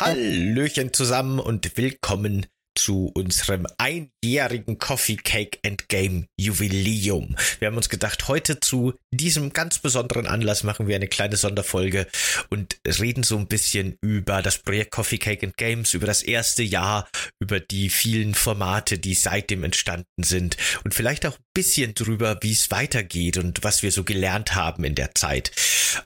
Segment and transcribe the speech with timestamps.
[0.00, 2.46] Hallöchen zusammen und willkommen
[2.78, 7.36] zu unserem einjährigen Coffee Cake and Game Jubiläum.
[7.58, 12.06] Wir haben uns gedacht, heute zu diesem ganz besonderen Anlass machen wir eine kleine Sonderfolge
[12.50, 16.62] und reden so ein bisschen über das Projekt Coffee Cake and Games, über das erste
[16.62, 17.08] Jahr,
[17.40, 22.52] über die vielen Formate, die seitdem entstanden sind und vielleicht auch ein bisschen drüber, wie
[22.52, 25.50] es weitergeht und was wir so gelernt haben in der Zeit.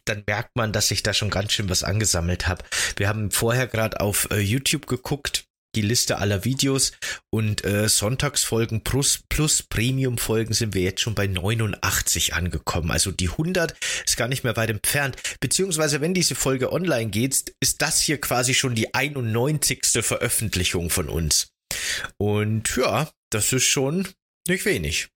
[0.05, 2.63] dann merkt man, dass ich da schon ganz schön was angesammelt habe.
[2.97, 5.45] Wir haben vorher gerade auf äh, YouTube geguckt,
[5.75, 6.91] die Liste aller Videos
[7.29, 12.91] und äh, Sonntagsfolgen plus, plus Premium-Folgen sind wir jetzt schon bei 89 angekommen.
[12.91, 13.75] Also die 100
[14.05, 15.17] ist gar nicht mehr weit entfernt.
[15.39, 19.81] Beziehungsweise, wenn diese Folge online geht, ist das hier quasi schon die 91.
[20.01, 21.47] Veröffentlichung von uns.
[22.17, 24.07] Und ja, das ist schon
[24.47, 25.09] nicht wenig.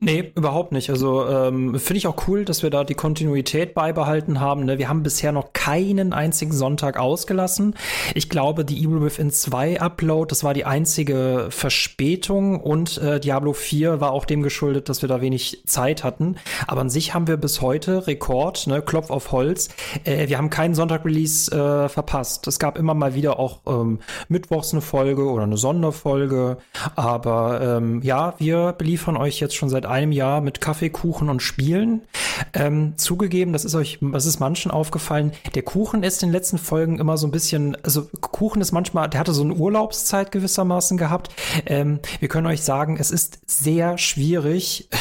[0.00, 0.90] Nee, überhaupt nicht.
[0.90, 4.64] Also ähm, finde ich auch cool, dass wir da die Kontinuität beibehalten haben.
[4.64, 4.78] Ne?
[4.78, 7.74] Wir haben bisher noch keinen einzigen Sonntag ausgelassen.
[8.14, 13.52] Ich glaube, die Evil Within 2 Upload, das war die einzige Verspätung und äh, Diablo
[13.52, 16.36] 4 war auch dem geschuldet, dass wir da wenig Zeit hatten.
[16.68, 18.82] Aber an sich haben wir bis heute Rekord, ne?
[18.82, 19.68] Klopf auf Holz.
[20.04, 22.46] Äh, wir haben keinen Sonntag-Release äh, verpasst.
[22.46, 23.98] Es gab immer mal wieder auch ähm,
[24.28, 26.58] mittwochs eine Folge oder eine Sonderfolge.
[26.94, 31.42] Aber ähm, ja, wir beliefern euch jetzt schon seit einem Jahr mit Kaffee, Kuchen und
[31.42, 32.02] Spielen.
[32.54, 35.32] Ähm, zugegeben, das ist euch, das ist manchen aufgefallen.
[35.54, 39.08] Der Kuchen ist in den letzten Folgen immer so ein bisschen, also Kuchen ist manchmal,
[39.08, 41.30] der hatte so eine Urlaubszeit gewissermaßen gehabt.
[41.66, 44.88] Ähm, wir können euch sagen, es ist sehr schwierig.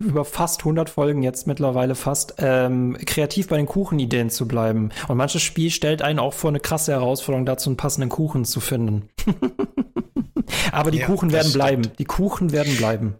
[0.00, 4.90] über fast 100 Folgen jetzt mittlerweile fast, ähm, kreativ bei den Kuchenideen zu bleiben.
[5.08, 8.60] Und manches Spiel stellt einen auch vor eine krasse Herausforderung, dazu einen passenden Kuchen zu
[8.60, 9.10] finden.
[10.72, 11.82] Aber die ja, Kuchen werden bleiben.
[11.98, 13.16] Die Kuchen werden bleiben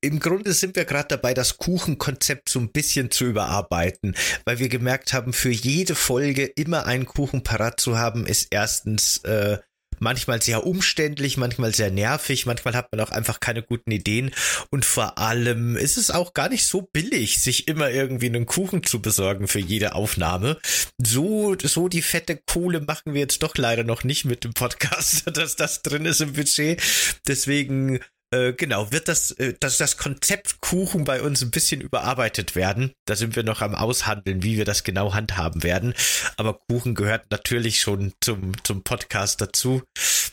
[0.00, 4.14] im Grunde sind wir gerade dabei, das Kuchenkonzept so ein bisschen zu überarbeiten,
[4.44, 9.18] weil wir gemerkt haben, für jede Folge immer einen Kuchen parat zu haben, ist erstens
[9.18, 9.58] äh,
[10.00, 14.30] manchmal sehr umständlich, manchmal sehr nervig, manchmal hat man auch einfach keine guten Ideen
[14.70, 18.82] und vor allem ist es auch gar nicht so billig, sich immer irgendwie einen Kuchen
[18.82, 20.58] zu besorgen für jede Aufnahme.
[21.02, 25.24] So, so die fette Kohle machen wir jetzt doch leider noch nicht mit dem Podcast,
[25.36, 26.82] dass das drin ist im Budget.
[27.26, 28.00] Deswegen
[28.32, 32.92] äh, genau, wird das, äh, das, das Konzept Kuchen bei uns ein bisschen überarbeitet werden.
[33.06, 35.94] Da sind wir noch am Aushandeln, wie wir das genau handhaben werden.
[36.36, 39.82] Aber Kuchen gehört natürlich schon zum, zum Podcast dazu.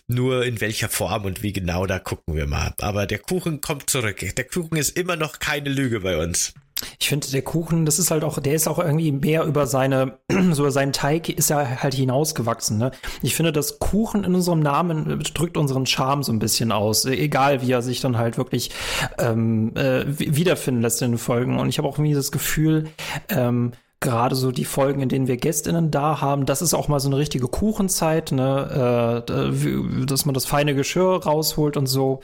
[0.08, 2.74] Nur in welcher Form und wie genau, da gucken wir mal.
[2.80, 4.20] Aber der Kuchen kommt zurück.
[4.36, 6.54] Der Kuchen ist immer noch keine Lüge bei uns.
[7.00, 10.20] Ich finde, der Kuchen, das ist halt auch, der ist auch irgendwie mehr über seine,
[10.52, 12.78] so über seinen Teig ist er halt hinausgewachsen.
[12.78, 12.92] Ne?
[13.22, 17.62] Ich finde, das Kuchen in unserem Namen drückt unseren Charme so ein bisschen aus, egal
[17.62, 18.72] wie er sich dann halt wirklich
[19.18, 21.60] ähm, äh, wiederfinden lässt in den Folgen.
[21.60, 22.90] Und ich habe auch irgendwie das Gefühl,
[23.30, 23.74] ähm,
[24.04, 27.08] gerade so die Folgen, in denen wir GästInnen da haben, das ist auch mal so
[27.08, 32.20] eine richtige Kuchenzeit, ne, äh, dass man das feine Geschirr rausholt und so.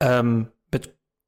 [0.00, 0.48] Ähm,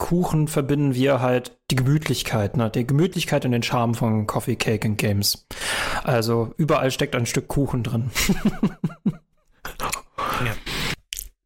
[0.00, 2.70] Kuchen verbinden wir halt die Gemütlichkeit, ne?
[2.70, 5.47] Die Gemütlichkeit und den Charme von Coffee, Cake and Games.
[6.02, 8.11] Also überall steckt ein Stück Kuchen drin.
[10.44, 10.56] ja.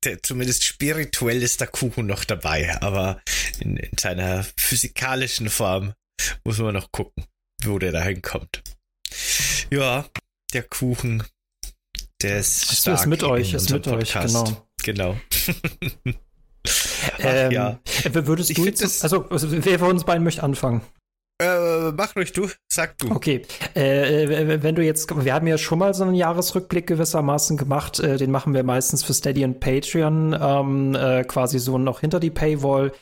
[0.04, 3.20] Der, zumindest spirituell ist der Kuchen noch dabei, aber
[3.58, 5.92] in, in seiner physikalischen Form
[6.44, 7.24] muss man noch gucken,
[7.64, 8.62] wo der da hinkommt.
[9.70, 10.06] Ja,
[10.52, 11.24] der Kuchen.
[12.22, 14.36] Der ist, ist, ist mit euch, ist mit Podcast.
[14.36, 15.16] euch, genau.
[16.06, 16.14] Genau.
[17.18, 17.78] ähm, ja.
[18.12, 20.82] Würdest ich du jetzt, also, also wer von uns beiden möchte anfangen?
[21.42, 23.10] Äh, mach ruhig du, sag du.
[23.10, 23.42] Okay,
[23.74, 28.18] äh, wenn du jetzt, wir haben ja schon mal so einen Jahresrückblick gewissermaßen gemacht, äh,
[28.18, 32.30] den machen wir meistens für Steady und Patreon, ähm, äh, quasi so noch hinter die
[32.30, 32.92] Paywall,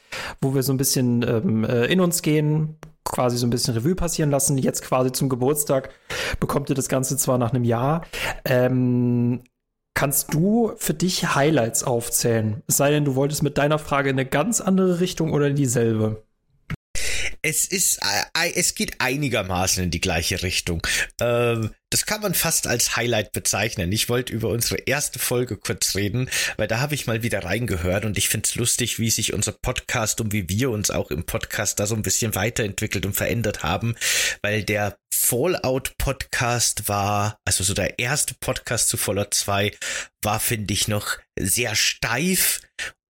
[0.41, 3.95] wo wir so ein bisschen ähm, äh, in uns gehen, quasi so ein bisschen Revue
[3.95, 4.57] passieren lassen.
[4.57, 5.91] Jetzt quasi zum Geburtstag
[6.41, 8.01] bekommt ihr das Ganze zwar nach einem Jahr.
[8.47, 9.43] Ähm,
[9.95, 12.63] kannst du für dich Highlights aufzählen?
[12.67, 15.57] Es sei denn, du wolltest mit deiner Frage in eine ganz andere Richtung oder in
[15.57, 16.25] dieselbe
[17.43, 20.87] es ist, äh, es geht einigermaßen in die gleiche Richtung.
[21.21, 23.93] Ähm, das kann man fast als Highlight bezeichnen.
[23.93, 28.05] Ich wollte über unsere erste Folge kurz reden, weil da habe ich mal wieder reingehört
[28.05, 31.25] und ich finde es lustig, wie sich unser Podcast und wie wir uns auch im
[31.25, 33.97] Podcast da so ein bisschen weiterentwickelt und verändert haben,
[34.41, 39.77] weil der Fallout Podcast war, also so der erste Podcast zu Fallout 2
[40.23, 42.61] war, finde ich, noch sehr steif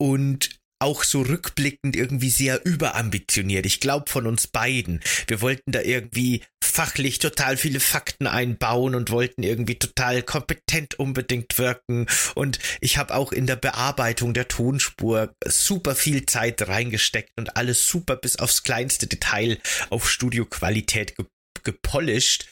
[0.00, 3.64] und auch so rückblickend irgendwie sehr überambitioniert.
[3.66, 5.00] Ich glaube von uns beiden.
[5.28, 11.58] Wir wollten da irgendwie fachlich total viele Fakten einbauen und wollten irgendwie total kompetent unbedingt
[11.58, 12.06] wirken.
[12.34, 17.86] Und ich habe auch in der Bearbeitung der Tonspur super viel Zeit reingesteckt und alles
[17.86, 19.58] super bis aufs kleinste Detail
[19.90, 21.14] auf Studioqualität
[21.62, 22.46] gepolished,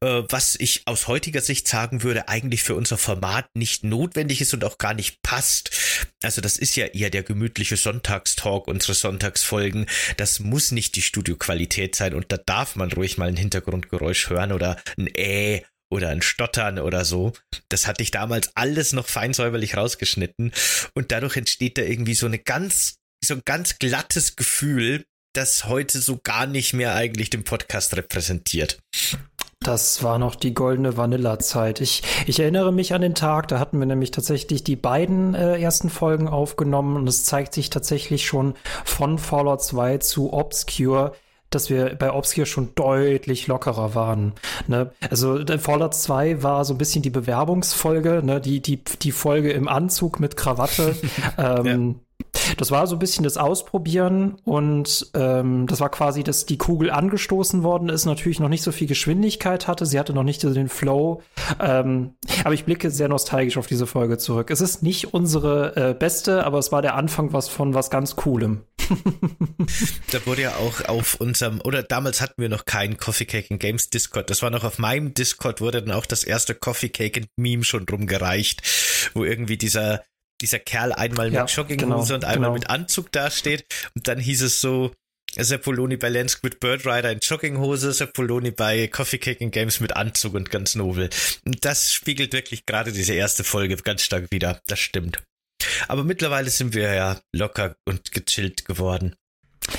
[0.00, 4.54] äh, was ich aus heutiger Sicht sagen würde, eigentlich für unser Format nicht notwendig ist
[4.54, 5.70] und auch gar nicht passt.
[6.22, 9.86] Also das ist ja eher der gemütliche Sonntagstalk, unsere Sonntagsfolgen.
[10.16, 14.52] Das muss nicht die Studioqualität sein und da darf man ruhig mal ein Hintergrundgeräusch hören
[14.52, 17.32] oder ein Äh oder ein Stottern oder so.
[17.68, 20.52] Das hatte ich damals alles noch feinsäuberlich rausgeschnitten
[20.94, 26.00] und dadurch entsteht da irgendwie so eine ganz so ein ganz glattes Gefühl, das heute
[26.00, 28.78] so gar nicht mehr eigentlich den Podcast repräsentiert.
[29.60, 31.80] Das war noch die goldene Vanilla-Zeit.
[31.80, 35.58] Ich, ich erinnere mich an den Tag, da hatten wir nämlich tatsächlich die beiden äh,
[35.58, 38.54] ersten Folgen aufgenommen und es zeigt sich tatsächlich schon
[38.84, 41.14] von Fallout 2 zu Obscure,
[41.50, 44.34] dass wir bei Obscure schon deutlich lockerer waren.
[44.68, 44.92] Ne?
[45.10, 48.40] Also Fallout 2 war so ein bisschen die Bewerbungsfolge, ne?
[48.40, 50.94] die, die, die Folge im Anzug mit Krawatte.
[51.38, 52.00] ähm,
[52.56, 56.90] das war so ein bisschen das Ausprobieren und ähm, das war quasi, dass die Kugel
[56.90, 59.86] angestoßen worden ist, natürlich noch nicht so viel Geschwindigkeit hatte.
[59.86, 61.22] Sie hatte noch nicht so den Flow.
[61.60, 62.14] Ähm,
[62.44, 64.50] aber ich blicke sehr nostalgisch auf diese Folge zurück.
[64.50, 68.16] Es ist nicht unsere äh, beste, aber es war der Anfang was von was ganz
[68.16, 68.62] Coolem.
[70.12, 73.60] da wurde ja auch auf unserem, oder damals hatten wir noch keinen Coffee Cake and
[73.60, 74.30] Games Discord.
[74.30, 77.64] Das war noch auf meinem Discord, wurde dann auch das erste Coffee Cake and Meme
[77.64, 78.62] schon rumgereicht,
[79.14, 80.02] wo irgendwie dieser
[80.40, 82.52] dieser Kerl einmal ja, mit Jogginghose genau, und einmal genau.
[82.52, 83.66] mit Anzug dasteht.
[83.94, 84.92] Und dann hieß es so,
[85.38, 90.34] Seppoloni bei Lance mit Bird Rider in Jogginghose, Seppoloni bei Coffee Cake Games mit Anzug
[90.34, 91.10] und ganz nobel.
[91.44, 94.60] Und das spiegelt wirklich gerade diese erste Folge ganz stark wieder.
[94.66, 95.22] Das stimmt.
[95.88, 99.16] Aber mittlerweile sind wir ja locker und gechillt geworden.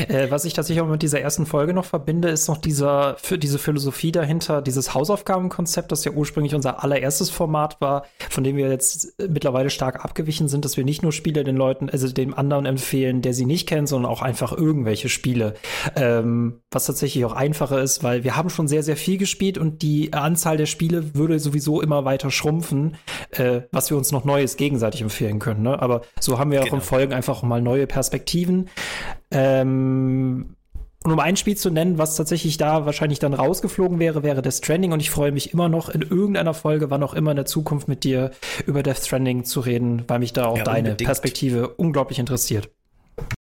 [0.07, 3.37] Äh, was ich tatsächlich auch mit dieser ersten Folge noch verbinde, ist noch dieser, für
[3.37, 8.69] diese Philosophie dahinter, dieses Hausaufgabenkonzept, das ja ursprünglich unser allererstes Format war, von dem wir
[8.69, 12.33] jetzt äh, mittlerweile stark abgewichen sind, dass wir nicht nur Spiele den Leuten, also dem
[12.33, 15.55] anderen empfehlen, der sie nicht kennt, sondern auch einfach irgendwelche Spiele.
[15.95, 19.81] Ähm, was tatsächlich auch einfacher ist, weil wir haben schon sehr, sehr viel gespielt und
[19.81, 22.95] die Anzahl der Spiele würde sowieso immer weiter schrumpfen,
[23.31, 25.63] äh, was wir uns noch Neues gegenseitig empfehlen können.
[25.63, 25.81] Ne?
[25.81, 26.71] Aber so haben wir genau.
[26.71, 28.69] auch in Folgen einfach mal neue Perspektiven.
[29.31, 30.55] Ähm,
[31.03, 34.55] und um ein Spiel zu nennen, was tatsächlich da wahrscheinlich dann rausgeflogen wäre, wäre Death
[34.55, 34.91] Stranding.
[34.91, 37.87] Und ich freue mich immer noch in irgendeiner Folge, wann auch immer in der Zukunft
[37.87, 38.31] mit dir
[38.65, 41.07] über Death Stranding zu reden, weil mich da auch ja, deine unbedingt.
[41.07, 42.69] Perspektive unglaublich interessiert.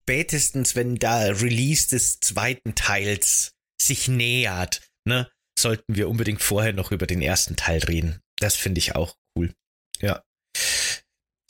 [0.04, 6.92] Spätestens, wenn da Release des zweiten Teils sich nähert, ne, sollten wir unbedingt vorher noch
[6.92, 8.20] über den ersten Teil reden.
[8.40, 9.54] Das finde ich auch cool.
[10.02, 10.22] Ja.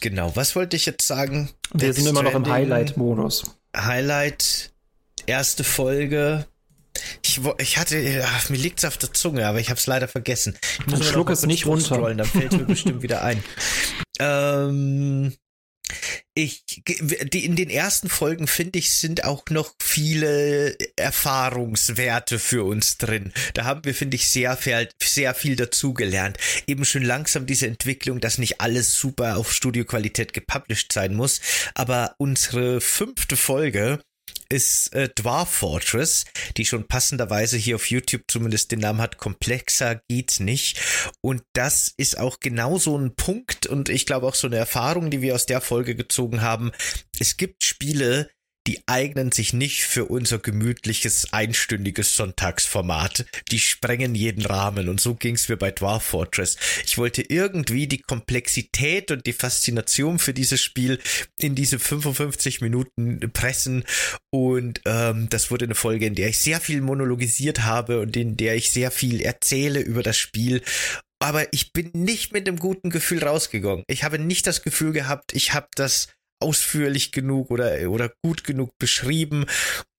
[0.02, 1.50] Genau, was wollte ich jetzt sagen?
[1.74, 3.59] Wir Death sind immer noch im Highlight-Modus.
[3.76, 4.72] Highlight,
[5.26, 6.46] erste Folge.
[7.22, 10.58] Ich, ich hatte, ach, mir liegt's auf der Zunge, aber ich habe es leider vergessen.
[10.80, 12.14] Ich muss schluck es nicht runter.
[12.14, 13.44] Dann fällt mir bestimmt wieder ein.
[14.20, 15.34] Ähm,
[16.34, 22.98] ich, die, in den ersten Folgen finde ich, sind auch noch viele Erfahrungswerte für uns
[22.98, 23.34] drin.
[23.54, 24.58] Da haben wir, finde ich, sehr,
[25.02, 26.38] sehr viel dazugelernt.
[26.68, 31.42] Eben schon langsam diese Entwicklung, dass nicht alles super auf Studioqualität gepublished sein muss.
[31.74, 34.00] Aber unsere fünfte Folge
[34.50, 36.26] ist äh, Dwarf Fortress,
[36.58, 39.18] die schon passenderweise hier auf YouTube zumindest den Namen hat.
[39.18, 40.80] Komplexer geht's nicht.
[41.22, 45.12] Und das ist auch genau so ein Punkt und ich glaube auch so eine Erfahrung,
[45.12, 46.72] die wir aus der Folge gezogen haben.
[47.20, 48.30] Es gibt Spiele,
[48.68, 53.26] die eignen sich nicht für unser gemütliches, einstündiges Sonntagsformat.
[53.52, 56.58] Die sprengen jeden Rahmen und so ging's mir bei Dwarf Fortress.
[56.86, 61.00] Ich wollte irgendwie die Komplexität und die Faszination für dieses Spiel
[61.40, 63.84] in diese 55 Minuten pressen
[64.30, 68.38] und ähm, das wurde eine Folge, in der ich sehr viel monologisiert habe und in
[68.38, 70.62] der ich sehr viel erzähle über das Spiel
[71.22, 73.84] aber ich bin nicht mit einem guten Gefühl rausgegangen.
[73.88, 76.08] Ich habe nicht das Gefühl gehabt, ich habe das
[76.40, 79.46] ausführlich genug oder, oder gut genug beschrieben.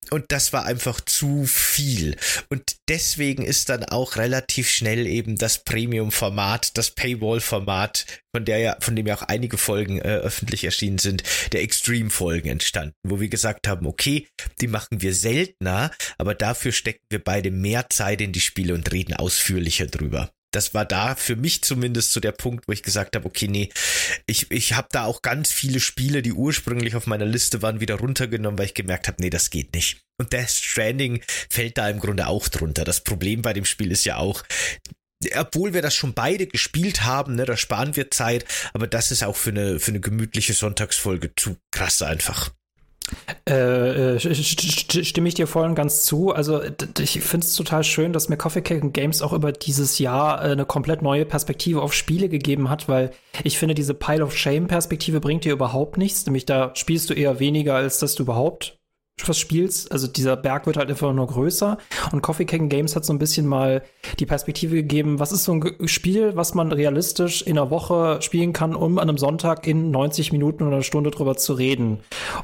[0.09, 2.17] Und das war einfach zu viel.
[2.49, 8.05] Und deswegen ist dann auch relativ schnell eben das Premium-Format, das Paywall-Format,
[8.35, 12.49] von der ja, von dem ja auch einige Folgen äh, öffentlich erschienen sind, der Extreme-Folgen
[12.49, 14.27] entstanden, wo wir gesagt haben, okay,
[14.59, 18.91] die machen wir seltener, aber dafür stecken wir beide mehr Zeit in die Spiele und
[18.91, 23.15] reden ausführlicher drüber das war da für mich zumindest so der Punkt, wo ich gesagt
[23.15, 23.69] habe, okay, nee,
[24.27, 27.95] ich, ich habe da auch ganz viele Spiele, die ursprünglich auf meiner Liste waren, wieder
[27.95, 30.01] runtergenommen, weil ich gemerkt habe, nee, das geht nicht.
[30.19, 32.83] Und Death Stranding fällt da im Grunde auch drunter.
[32.83, 34.43] Das Problem bei dem Spiel ist ja auch,
[35.35, 39.23] obwohl wir das schon beide gespielt haben, ne, da sparen wir Zeit, aber das ist
[39.23, 42.51] auch für eine, für eine gemütliche Sonntagsfolge zu krass einfach.
[43.47, 46.31] Äh, äh stimme ich dir voll und ganz zu.
[46.31, 46.61] Also
[46.99, 50.51] ich finde es total schön, dass mir Coffee Cake Games auch über dieses Jahr äh,
[50.51, 53.11] eine komplett neue Perspektive auf Spiele gegeben hat, weil
[53.43, 56.25] ich finde, diese Pile of Shame Perspektive bringt dir überhaupt nichts.
[56.25, 58.80] Nämlich da spielst du eher weniger, als dass du überhaupt
[59.27, 59.91] was spielst.
[59.91, 61.77] Also dieser Berg wird halt einfach nur größer.
[62.11, 63.83] Und Coffee Cake Games hat so ein bisschen mal
[64.19, 68.53] die Perspektive gegeben, was ist so ein Spiel, was man realistisch in einer Woche spielen
[68.53, 71.99] kann, um an einem Sonntag in 90 Minuten oder einer Stunde drüber zu reden.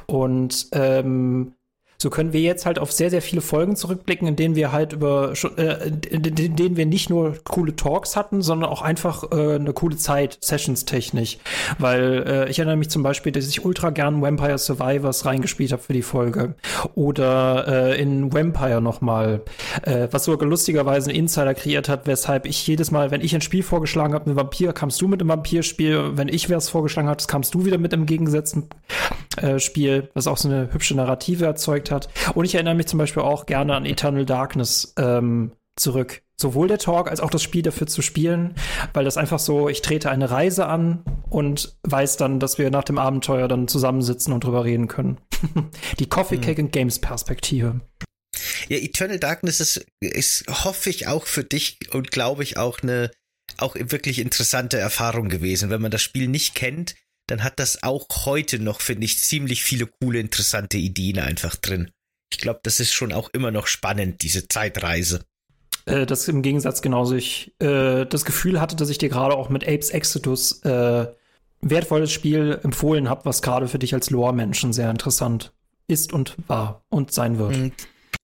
[0.06, 1.54] Und ähm,
[2.00, 4.94] so können wir jetzt halt auf sehr, sehr viele Folgen zurückblicken, in denen wir halt
[4.94, 9.74] über, äh, in denen wir nicht nur coole Talks hatten, sondern auch einfach äh, eine
[9.74, 11.40] coole Zeit, sessions-technisch.
[11.80, 15.82] Weil äh, ich erinnere mich zum Beispiel, dass ich ultra gern Vampire Survivors reingespielt habe
[15.82, 16.54] für die Folge.
[16.94, 19.42] Oder äh, in Vampire nochmal,
[19.82, 23.42] äh, was sogar lustigerweise ein Insider kreiert hat, weshalb ich jedes Mal, wenn ich ein
[23.42, 26.12] Spiel vorgeschlagen habe, ein Vampir, kamst du mit einem Vampirspiel.
[26.14, 28.70] Wenn ich es vorgeschlagen hat, kamst du wieder mit einem gegengesetzten
[29.38, 32.10] äh, Spiel, was auch so eine hübsche Narrative erzeugt hat.
[32.34, 36.22] Und ich erinnere mich zum Beispiel auch gerne an Eternal Darkness ähm, zurück.
[36.40, 38.54] Sowohl der Talk als auch das Spiel dafür zu spielen,
[38.94, 42.84] weil das einfach so, ich trete eine Reise an und weiß dann, dass wir nach
[42.84, 45.18] dem Abenteuer dann zusammensitzen und drüber reden können.
[46.00, 46.66] Die Coffee Cake hm.
[46.66, 47.82] and Games Perspektive.
[48.68, 53.10] Ja, Eternal Darkness ist, ist, hoffe ich, auch für dich und glaube ich auch eine
[53.58, 55.70] auch wirklich interessante Erfahrung gewesen.
[55.70, 56.96] Wenn man das Spiel nicht kennt,
[57.28, 61.92] dann hat das auch heute noch, finde ich, ziemlich viele coole, interessante Ideen einfach drin.
[62.32, 65.24] Ich glaube, das ist schon auch immer noch spannend, diese Zeitreise.
[65.86, 69.50] Äh, das im Gegensatz genauso ich äh, das Gefühl hatte, dass ich dir gerade auch
[69.50, 71.08] mit Apes Exodus äh,
[71.62, 75.54] wertvolles Spiel empfohlen habe, was gerade für dich als Lore-Menschen sehr interessant
[75.88, 77.56] ist und war und sein wird.
[77.56, 77.74] Und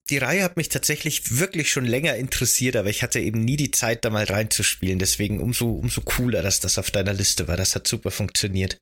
[0.09, 3.71] die Reihe hat mich tatsächlich wirklich schon länger interessiert, aber ich hatte eben nie die
[3.71, 4.99] Zeit, da mal reinzuspielen.
[4.99, 7.55] Deswegen umso, umso cooler, dass das auf deiner Liste war.
[7.55, 8.77] Das hat super funktioniert.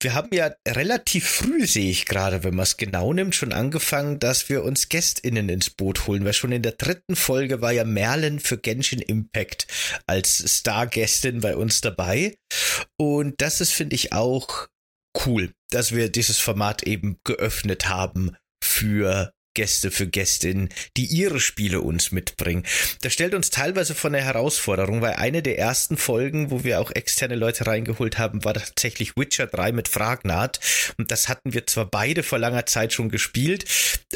[0.00, 4.18] Wir haben ja relativ früh, sehe ich gerade, wenn man es genau nimmt, schon angefangen,
[4.18, 7.84] dass wir uns GästInnen ins Boot holen, weil schon in der dritten Folge war ja
[7.84, 9.66] Merlin für Genshin Impact
[10.06, 12.36] als Stargästin bei uns dabei.
[12.96, 14.68] Und das ist, finde ich, auch
[15.26, 21.80] cool, dass wir dieses Format eben geöffnet haben für Gäste für Gästinnen, die ihre Spiele
[21.80, 22.62] uns mitbringen.
[23.00, 26.92] Das stellt uns teilweise vor eine Herausforderung, weil eine der ersten Folgen, wo wir auch
[26.92, 30.60] externe Leute reingeholt haben, war tatsächlich Witcher 3 mit Fragnat.
[30.96, 33.64] Und das hatten wir zwar beide vor langer Zeit schon gespielt,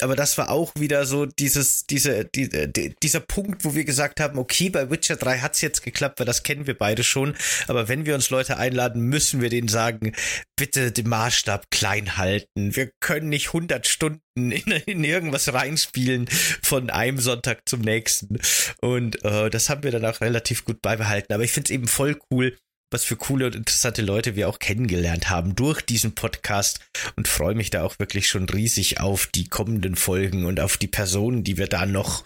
[0.01, 4.21] aber das war auch wieder so dieses, diese, die, die, dieser Punkt, wo wir gesagt
[4.21, 7.35] haben, okay, bei Witcher 3 hat's jetzt geklappt, weil das kennen wir beide schon.
[7.67, 10.13] Aber wenn wir uns Leute einladen, müssen wir denen sagen,
[10.57, 12.77] bitte den Maßstab klein halten.
[12.77, 16.29] Wir können nicht 100 Stunden in, in irgendwas reinspielen
[16.63, 18.39] von einem Sonntag zum nächsten.
[18.81, 21.33] Und äh, das haben wir dann auch relativ gut beibehalten.
[21.33, 22.57] Aber ich finde es eben voll cool,
[22.93, 26.81] was für coole und interessante Leute wir auch kennengelernt haben durch diesen Podcast
[27.17, 30.89] und freue mich da auch wirklich schon riesig auf die kommenden Folgen und auf die
[30.89, 32.25] Personen, die wir da noch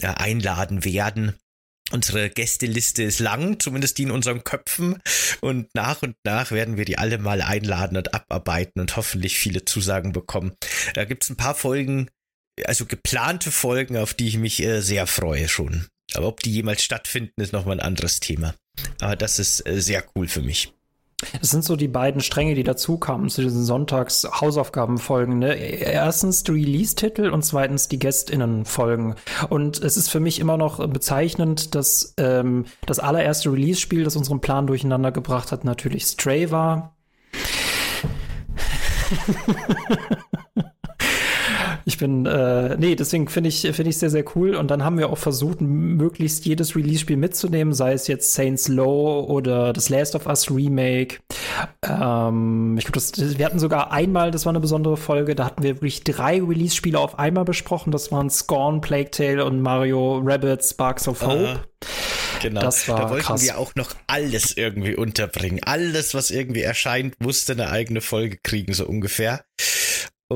[0.00, 1.34] äh, einladen werden.
[1.90, 5.00] Unsere Gästeliste ist lang, zumindest die in unseren Köpfen.
[5.40, 9.64] Und nach und nach werden wir die alle mal einladen und abarbeiten und hoffentlich viele
[9.64, 10.54] Zusagen bekommen.
[10.94, 12.08] Da gibt's ein paar Folgen,
[12.64, 15.86] also geplante Folgen, auf die ich mich äh, sehr freue schon.
[16.14, 18.54] Aber ob die jemals stattfinden, ist nochmal ein anderes Thema.
[19.00, 20.72] Aber das ist äh, sehr cool für mich.
[21.40, 25.38] Das sind so die beiden Stränge, die dazu kamen zu diesen Sonntags-Hausaufgabenfolgen.
[25.38, 25.54] Ne?
[25.54, 29.14] Erstens die Release-Titel und zweitens die GästInnen-Folgen.
[29.48, 34.40] Und es ist für mich immer noch bezeichnend, dass ähm, das allererste Release-Spiel, das unseren
[34.40, 36.96] Plan durcheinander gebracht hat, natürlich Stray war.
[41.84, 44.54] Ich bin, äh, nee, deswegen finde ich, finde ich sehr, sehr cool.
[44.54, 49.24] Und dann haben wir auch versucht, möglichst jedes Release-Spiel mitzunehmen, sei es jetzt Saints Low
[49.24, 51.18] oder das Last of Us Remake.
[51.82, 55.76] Ähm, ich glaube, wir hatten sogar einmal, das war eine besondere Folge, da hatten wir
[55.76, 57.90] wirklich drei Release-Spiele auf einmal besprochen.
[57.90, 61.54] Das waren Scorn, Plague Tale und Mario Rabbit Sparks of Hope.
[61.54, 61.74] Uh
[62.40, 62.60] Genau.
[62.60, 63.42] Da wollten krass.
[63.42, 65.60] wir auch noch alles irgendwie unterbringen.
[65.62, 69.44] Alles, was irgendwie erscheint, musste eine eigene Folge kriegen, so ungefähr.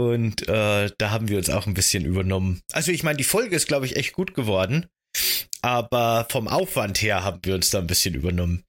[0.06, 2.60] Und äh, da haben wir uns auch ein bisschen übernommen.
[2.72, 4.86] Also ich meine, die Folge ist, glaube ich, echt gut geworden.
[5.60, 8.64] Aber vom Aufwand her haben wir uns da ein bisschen übernommen.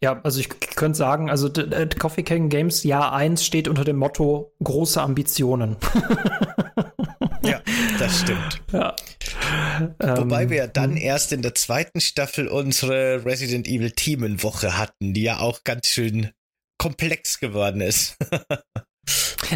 [0.00, 1.50] Ja, also ich könnte sagen, also
[1.98, 5.76] Coffee Can Games Jahr 1 steht unter dem Motto große Ambitionen.
[7.44, 7.60] ja,
[7.98, 8.62] das stimmt.
[8.72, 8.96] Ja.
[9.98, 15.14] Wobei Ähm, wir ja dann erst in der zweiten Staffel unsere Resident Evil Themenwoche hatten,
[15.14, 16.30] die ja auch ganz schön
[16.78, 18.16] komplex geworden ist.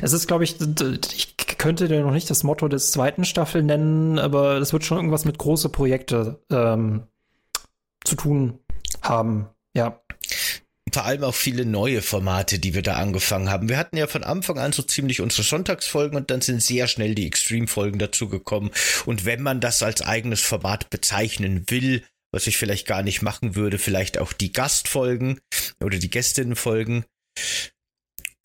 [0.03, 4.19] Es ist, glaube ich, ich könnte dir noch nicht das Motto des zweiten Staffel nennen,
[4.19, 7.05] aber es wird schon irgendwas mit große Projekte ähm,
[8.05, 8.59] zu tun
[9.03, 9.49] haben.
[9.75, 10.00] Ja.
[10.93, 13.69] Vor allem auch viele neue Formate, die wir da angefangen haben.
[13.69, 17.15] Wir hatten ja von Anfang an so ziemlich unsere Sonntagsfolgen und dann sind sehr schnell
[17.15, 18.71] die Extreme-Folgen dazugekommen.
[19.05, 23.57] Und wenn man das als eigenes Format bezeichnen will, was ich vielleicht gar nicht machen
[23.57, 25.41] würde, vielleicht auch die Gastfolgen
[25.83, 27.05] oder die Gästinnenfolgen.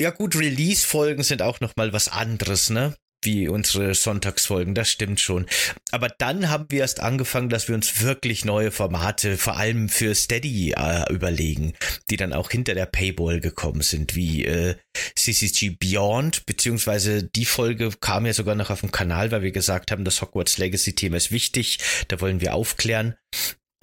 [0.02, 2.96] Ja gut, Release-Folgen sind auch noch mal was anderes, ne?
[3.24, 5.46] Wie unsere Sonntagsfolgen, das stimmt schon.
[5.92, 10.16] Aber dann haben wir erst angefangen, dass wir uns wirklich neue Formate, vor allem für
[10.16, 11.74] Steady, äh, überlegen,
[12.10, 14.74] die dann auch hinter der Paywall gekommen sind, wie äh,
[15.16, 19.92] CCG Beyond, beziehungsweise die Folge kam ja sogar noch auf dem Kanal, weil wir gesagt
[19.92, 21.78] haben, das Hogwarts Legacy-Thema ist wichtig,
[22.08, 23.18] da wollen wir aufklären.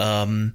[0.01, 0.55] Ähm,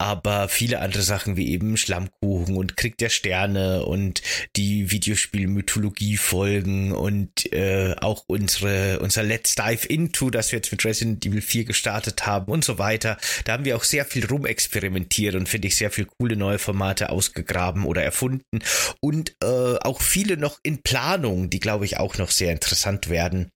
[0.00, 4.22] aber viele andere Sachen wie eben Schlammkuchen und Krieg der Sterne und
[4.56, 11.26] die Videospiel-Mythologie-Folgen und äh, auch unsere unser Let's Dive Into, das wir jetzt mit Resident
[11.26, 13.18] Evil 4 gestartet haben und so weiter.
[13.44, 17.10] Da haben wir auch sehr viel rumexperimentiert und finde ich sehr viel coole neue Formate
[17.10, 18.60] ausgegraben oder erfunden
[19.02, 23.50] und äh, auch viele noch in Planung, die glaube ich auch noch sehr interessant werden.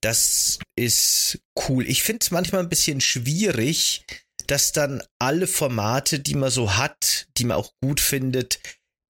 [0.00, 1.88] Das ist cool.
[1.88, 4.04] Ich finde es manchmal ein bisschen schwierig,
[4.46, 8.58] dass dann alle Formate, die man so hat, die man auch gut findet,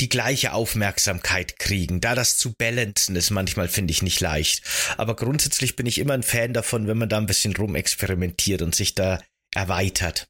[0.01, 2.01] die gleiche Aufmerksamkeit kriegen.
[2.01, 4.63] Da das zu balancen ist manchmal, finde ich, nicht leicht.
[4.99, 8.75] Aber grundsätzlich bin ich immer ein Fan davon, wenn man da ein bisschen rumexperimentiert und
[8.75, 9.21] sich da
[9.55, 10.29] erweitert.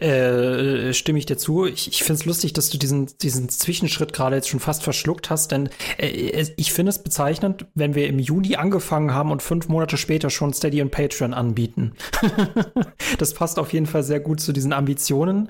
[0.00, 1.64] Äh, stimme ich dir zu.
[1.64, 5.30] Ich, ich finde es lustig, dass du diesen, diesen Zwischenschritt gerade jetzt schon fast verschluckt
[5.30, 9.68] hast, denn äh, ich finde es bezeichnend, wenn wir im Juni angefangen haben und fünf
[9.68, 11.92] Monate später schon Steady und Patreon anbieten.
[13.18, 15.48] das passt auf jeden Fall sehr gut zu diesen Ambitionen.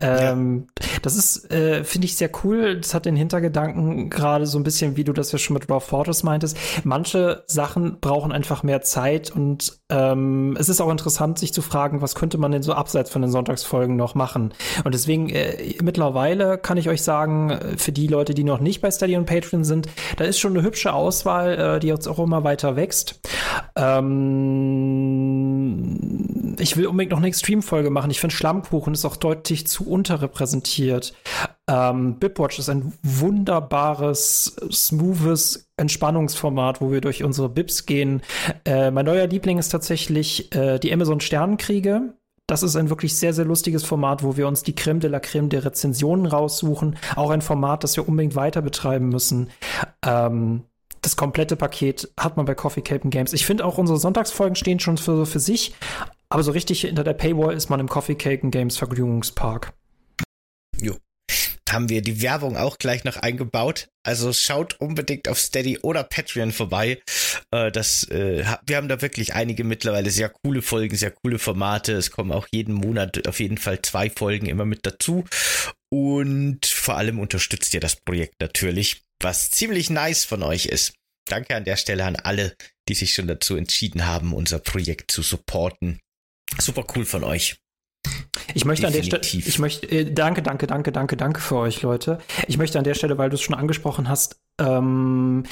[0.00, 0.68] Ähm,
[1.02, 2.80] Das ist, äh, finde ich, sehr cool.
[2.80, 5.84] Das hat den Hintergedanken gerade so ein bisschen, wie du das ja schon mit Dwarf
[5.84, 6.56] Fortress meintest.
[6.84, 12.00] Manche Sachen brauchen einfach mehr Zeit und ähm, es ist auch interessant, sich zu fragen,
[12.00, 13.30] was könnte man denn so abseits von den
[13.64, 14.52] Sonntagsfolgen noch machen.
[14.84, 18.80] Und deswegen äh, mittlerweile kann ich euch sagen, äh, für die Leute, die noch nicht
[18.80, 22.18] bei Steady und Patreon sind, da ist schon eine hübsche Auswahl, äh, die jetzt auch
[22.18, 23.20] immer weiter wächst.
[23.76, 24.04] Ähm,
[26.58, 28.10] ich will unbedingt noch eine Extreme-Folge machen.
[28.10, 31.14] Ich finde Schlammkuchen ist auch deutlich zu unterrepräsentiert.
[31.68, 38.22] Ähm, Bipwatch ist ein wunderbares, smoothes Entspannungsformat, wo wir durch unsere Bips gehen.
[38.64, 42.14] Äh, mein neuer Liebling ist tatsächlich äh, die Amazon Sternenkriege.
[42.46, 45.18] Das ist ein wirklich sehr, sehr lustiges Format, wo wir uns die Creme de la
[45.18, 46.98] Creme der Rezensionen raussuchen.
[47.16, 49.50] Auch ein Format, das wir unbedingt weiter betreiben müssen.
[50.04, 50.64] Ähm,
[51.00, 53.32] das komplette Paket hat man bei Coffee Cape Games.
[53.32, 55.74] Ich finde auch unsere Sonntagsfolgen stehen schon für, für sich,
[56.28, 59.72] aber so richtig hinter der Paywall ist man im Coffee Cake Games Vergnügungspark.
[60.80, 60.94] Jo.
[61.70, 63.88] Haben wir die Werbung auch gleich noch eingebaut.
[64.04, 67.00] Also schaut unbedingt auf Steady oder Patreon vorbei.
[67.50, 71.92] Äh, das, äh, wir haben da wirklich einige mittlerweile sehr coole Folgen, sehr coole Formate.
[71.92, 75.24] Es kommen auch jeden Monat auf jeden Fall zwei Folgen immer mit dazu.
[75.90, 80.94] Und vor allem unterstützt ihr das Projekt natürlich, was ziemlich nice von euch ist.
[81.26, 82.54] Danke an der Stelle an alle,
[82.88, 86.00] die sich schon dazu entschieden haben, unser Projekt zu supporten.
[86.58, 87.56] Super cool von euch.
[88.52, 89.48] Ich möchte an der Stelle, Definitiv.
[89.48, 92.18] ich möchte, äh, danke, danke, danke, danke, danke für euch, Leute.
[92.46, 95.44] Ich möchte an der Stelle, weil du es schon angesprochen hast, ähm,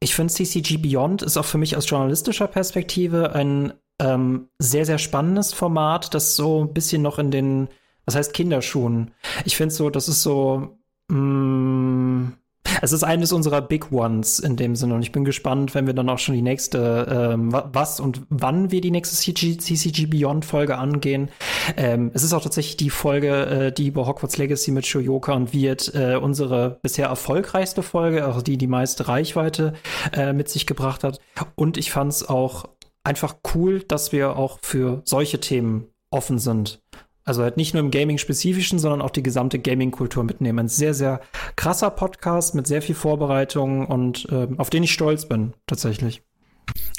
[0.00, 4.98] ich finde CCG Beyond ist auch für mich aus journalistischer Perspektive ein ähm, sehr, sehr
[4.98, 7.68] spannendes Format, das so ein bisschen noch in den,
[8.04, 9.12] was heißt Kinderschuhen.
[9.46, 10.76] Ich finde so, das ist so,
[11.08, 12.32] mh,
[12.82, 15.94] Es ist eines unserer Big Ones in dem Sinne und ich bin gespannt, wenn wir
[15.94, 20.44] dann auch schon die nächste, ähm, was und wann wir die nächste CG, CCG Beyond
[20.44, 21.30] Folge angehen.
[21.76, 25.52] Ähm, es ist auch tatsächlich die Folge, äh, die über Hogwarts Legacy mit Shoyoka und
[25.52, 29.74] Wirt äh, unsere bisher erfolgreichste Folge, auch die die meiste Reichweite
[30.12, 31.20] äh, mit sich gebracht hat.
[31.54, 32.66] Und ich fand es auch
[33.04, 36.80] einfach cool, dass wir auch für solche Themen offen sind.
[37.24, 40.58] Also halt nicht nur im Gaming-spezifischen, sondern auch die gesamte Gaming-Kultur mitnehmen.
[40.58, 41.20] Ein sehr, sehr
[41.56, 46.22] krasser Podcast mit sehr viel Vorbereitung und äh, auf den ich stolz bin, tatsächlich.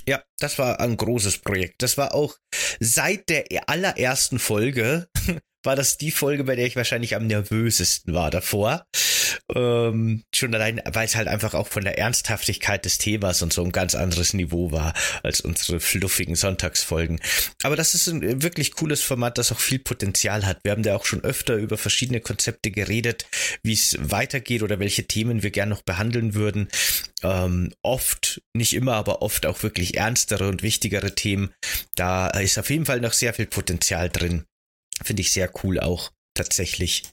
[0.07, 1.81] Ja, das war ein großes Projekt.
[1.81, 2.35] Das war auch
[2.79, 5.07] seit der allerersten Folge,
[5.63, 8.85] war das die Folge, bei der ich wahrscheinlich am nervösesten war davor.
[9.53, 13.63] Ähm, schon allein, weil es halt einfach auch von der Ernsthaftigkeit des Themas und so
[13.63, 17.19] ein ganz anderes Niveau war als unsere fluffigen Sonntagsfolgen.
[17.61, 20.59] Aber das ist ein wirklich cooles Format, das auch viel Potenzial hat.
[20.63, 23.27] Wir haben da auch schon öfter über verschiedene Konzepte geredet,
[23.61, 26.67] wie es weitergeht oder welche Themen wir gern noch behandeln würden.
[27.21, 31.53] Ähm, oft, nicht immer, aber oft auch wirklich ernstere und wichtigere Themen.
[31.95, 34.45] Da ist auf jeden Fall noch sehr viel Potenzial drin.
[35.03, 37.03] Finde ich sehr cool auch, tatsächlich.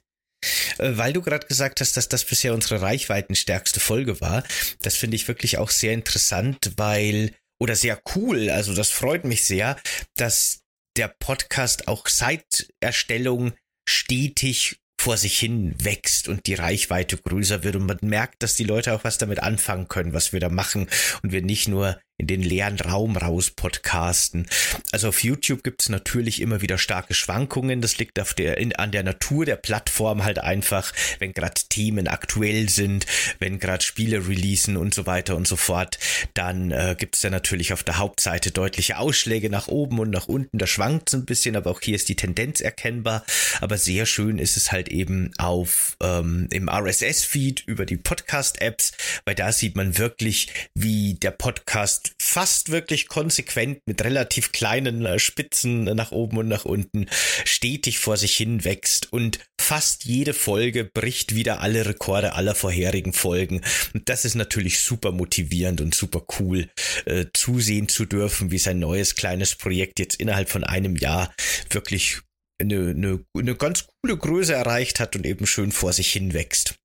[0.78, 4.44] Äh, weil du gerade gesagt hast, dass das bisher unsere reichweitenstärkste Folge war,
[4.82, 9.44] das finde ich wirklich auch sehr interessant, weil, oder sehr cool, also das freut mich
[9.44, 9.76] sehr,
[10.16, 10.60] dass
[10.96, 13.52] der Podcast auch seit Erstellung
[13.88, 18.64] stetig vor sich hin wächst und die Reichweite größer wird und man merkt, dass die
[18.64, 20.88] Leute auch was damit anfangen können, was wir da machen
[21.24, 24.46] und wir nicht nur in den leeren Raum raus podcasten.
[24.92, 27.80] Also auf YouTube gibt es natürlich immer wieder starke Schwankungen.
[27.80, 32.06] Das liegt auf der, in, an der Natur der Plattform halt einfach, wenn gerade Themen
[32.06, 33.06] aktuell sind,
[33.40, 35.98] wenn gerade Spiele releasen und so weiter und so fort,
[36.34, 40.28] dann äh, gibt es da natürlich auf der Hauptseite deutliche Ausschläge nach oben und nach
[40.28, 40.58] unten.
[40.58, 43.24] Da schwankt es ein bisschen, aber auch hier ist die Tendenz erkennbar.
[43.60, 48.92] Aber sehr schön ist es halt eben auf ähm, im RSS-Feed über die Podcast-Apps,
[49.24, 55.18] weil da sieht man wirklich, wie der Podcast fast wirklich konsequent mit relativ kleinen äh,
[55.18, 57.06] Spitzen nach oben und nach unten
[57.44, 63.12] stetig vor sich hin wächst und fast jede Folge bricht wieder alle Rekorde aller vorherigen
[63.12, 63.62] Folgen.
[63.94, 66.68] Und das ist natürlich super motivierend und super cool,
[67.04, 71.32] äh, zusehen zu dürfen, wie sein neues kleines Projekt jetzt innerhalb von einem Jahr
[71.70, 72.20] wirklich
[72.60, 76.76] eine, eine, eine ganz coole Größe erreicht hat und eben schön vor sich hin wächst.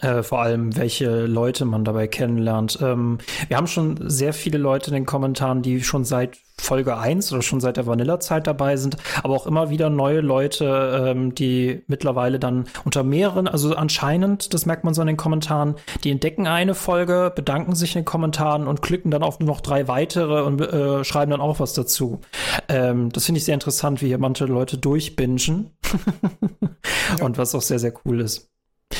[0.00, 2.78] Äh, vor allem, welche Leute man dabei kennenlernt.
[2.82, 7.32] Ähm, wir haben schon sehr viele Leute in den Kommentaren, die schon seit Folge 1
[7.32, 11.82] oder schon seit der Vanilla-Zeit dabei sind, aber auch immer wieder neue Leute, ähm, die
[11.88, 16.46] mittlerweile dann unter mehreren, also anscheinend, das merkt man so in den Kommentaren, die entdecken
[16.46, 20.60] eine Folge, bedanken sich in den Kommentaren und klicken dann auf noch drei weitere und
[20.60, 22.20] äh, schreiben dann auch was dazu.
[22.68, 25.70] Ähm, das finde ich sehr interessant, wie hier manche Leute durchbingen
[27.18, 27.24] ja.
[27.24, 28.53] und was auch sehr, sehr cool ist.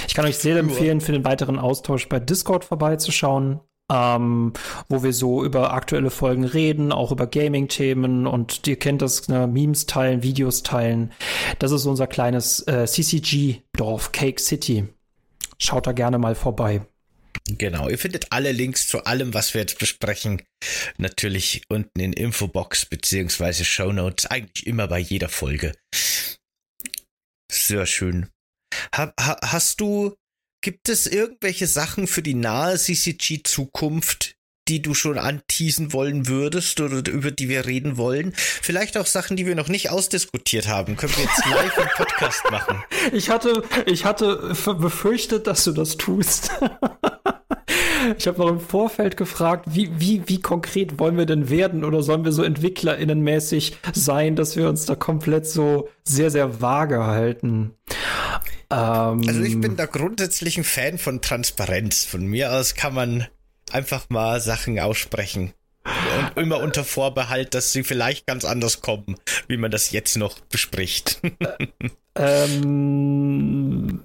[0.09, 4.53] Ich kann euch sehr empfehlen, für den weiteren Austausch bei Discord vorbeizuschauen, ähm,
[4.89, 9.47] wo wir so über aktuelle Folgen reden, auch über Gaming-Themen und ihr kennt das, ne,
[9.47, 11.13] Memes teilen, Videos teilen.
[11.59, 14.89] Das ist unser kleines äh, CCG-Dorf, Cake City.
[15.59, 16.83] Schaut da gerne mal vorbei.
[17.47, 20.43] Genau, ihr findet alle Links zu allem, was wir jetzt besprechen,
[20.97, 25.73] natürlich unten in Infobox beziehungsweise Show Notes, eigentlich immer bei jeder Folge.
[27.53, 28.31] Sehr schön.
[28.95, 30.15] Ha, ha, hast du,
[30.63, 34.37] gibt es irgendwelche Sachen für die nahe CCG-Zukunft,
[34.69, 38.33] die du schon anteasen wollen würdest oder über die wir reden wollen?
[38.35, 40.97] Vielleicht auch Sachen, die wir noch nicht ausdiskutiert haben.
[40.97, 42.83] Können wir jetzt live im Podcast machen?
[43.13, 46.51] Ich hatte, ich hatte befürchtet, dass du das tust.
[48.19, 52.03] Ich habe noch im Vorfeld gefragt, wie, wie, wie konkret wollen wir denn werden oder
[52.03, 57.75] sollen wir so EntwicklerInnenmäßig sein, dass wir uns da komplett so sehr, sehr vage halten?
[58.71, 62.05] Ähm, also ich bin da grundsätzlich ein Fan von Transparenz.
[62.05, 63.27] Von mir aus kann man
[63.73, 65.53] einfach mal Sachen aussprechen.
[65.85, 69.17] Und immer unter Vorbehalt, dass sie vielleicht ganz anders kommen,
[69.49, 71.21] wie man das jetzt noch bespricht.
[72.17, 74.01] ähm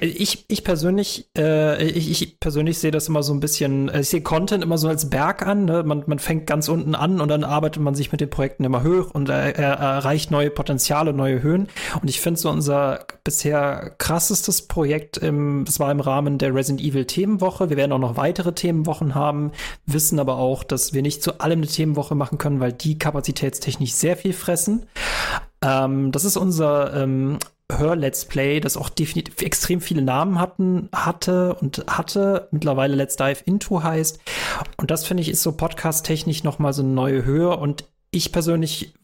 [0.00, 4.08] ich, ich persönlich, äh, ich, ich persönlich sehe das immer so ein bisschen, äh, ich
[4.08, 5.64] sehe Content immer so als Berg an.
[5.64, 5.84] Ne?
[5.84, 8.82] Man, man fängt ganz unten an und dann arbeitet man sich mit den Projekten immer
[8.82, 11.68] hoch und er, er erreicht neue Potenziale, neue Höhen.
[12.02, 16.80] Und ich finde so unser bisher krassestes Projekt, im, das war im Rahmen der Resident
[16.80, 17.70] Evil Themenwoche.
[17.70, 19.52] Wir werden auch noch weitere Themenwochen haben,
[19.86, 23.92] wissen aber auch, dass wir nicht zu allem eine Themenwoche machen können, weil die kapazitätstechnisch
[23.92, 24.86] sehr viel fressen.
[25.62, 27.38] Ähm, das ist unser ähm,
[27.70, 33.42] Hör-Let's Play, das auch definitiv extrem viele Namen hatten, hatte und hatte, mittlerweile Let's Dive
[33.44, 34.20] Into heißt.
[34.76, 38.94] Und das finde ich ist so podcast-technisch nochmal so eine neue Höhe und ich persönlich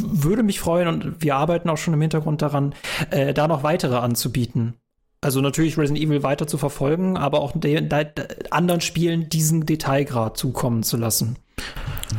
[0.00, 2.74] würde mich freuen und wir arbeiten auch schon im Hintergrund daran,
[3.10, 4.74] äh, da noch weitere anzubieten.
[5.20, 9.66] Also natürlich Resident Evil weiter zu verfolgen, aber auch de, de, de, anderen Spielen diesen
[9.66, 11.36] Detailgrad zukommen zu lassen.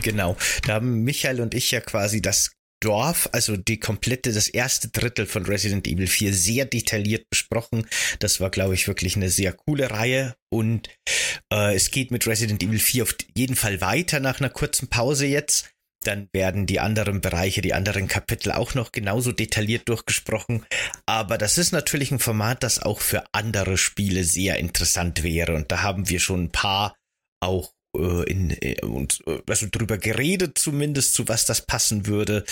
[0.01, 0.35] Genau.
[0.65, 2.54] Da haben Michael und ich ja quasi das
[2.85, 7.87] Dorf, also die komplette, das erste Drittel von Resident Evil 4 sehr detailliert besprochen.
[8.19, 10.89] Das war, glaube ich, wirklich eine sehr coole Reihe und
[11.51, 15.25] äh, es geht mit Resident Evil 4 auf jeden Fall weiter nach einer kurzen Pause
[15.25, 15.71] jetzt.
[16.03, 20.63] Dann werden die anderen Bereiche, die anderen Kapitel auch noch genauso detailliert durchgesprochen.
[21.07, 25.55] Aber das ist natürlich ein Format, das auch für andere Spiele sehr interessant wäre.
[25.55, 26.95] Und da haben wir schon ein paar
[27.41, 32.45] auch äh, in, äh, und äh, also drüber geredet zumindest, zu was das passen würde.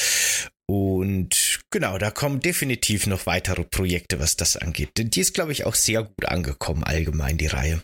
[0.65, 4.97] Und genau, da kommen definitiv noch weitere Projekte, was das angeht.
[4.97, 7.81] Denn die ist, glaube ich, auch sehr gut angekommen, allgemein, die Reihe.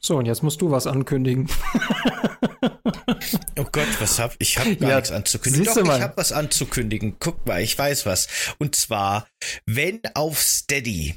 [0.00, 1.48] So, und jetzt musst du was ankündigen.
[3.58, 4.58] oh Gott, was hab ich?
[4.58, 5.66] habe gar ja, nichts anzukündigen.
[5.66, 7.16] Doch, ich habe was anzukündigen.
[7.18, 8.28] Guck mal, ich weiß was.
[8.58, 9.26] Und zwar,
[9.66, 11.16] wenn auf Steady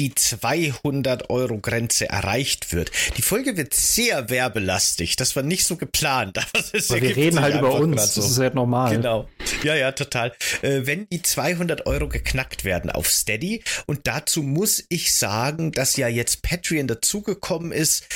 [0.00, 2.90] die 200 Euro Grenze erreicht wird.
[3.18, 5.16] Die Folge wird sehr werbelastig.
[5.16, 6.38] Das war nicht so geplant.
[6.88, 8.14] Aber wir reden halt über uns.
[8.14, 8.22] So.
[8.22, 8.96] Das ist halt normal.
[8.96, 9.28] Genau.
[9.62, 10.32] Ja, ja, total.
[10.62, 15.98] Äh, wenn die 200 Euro geknackt werden auf Steady und dazu muss ich sagen, dass
[15.98, 18.06] ja jetzt Patreon dazugekommen ist,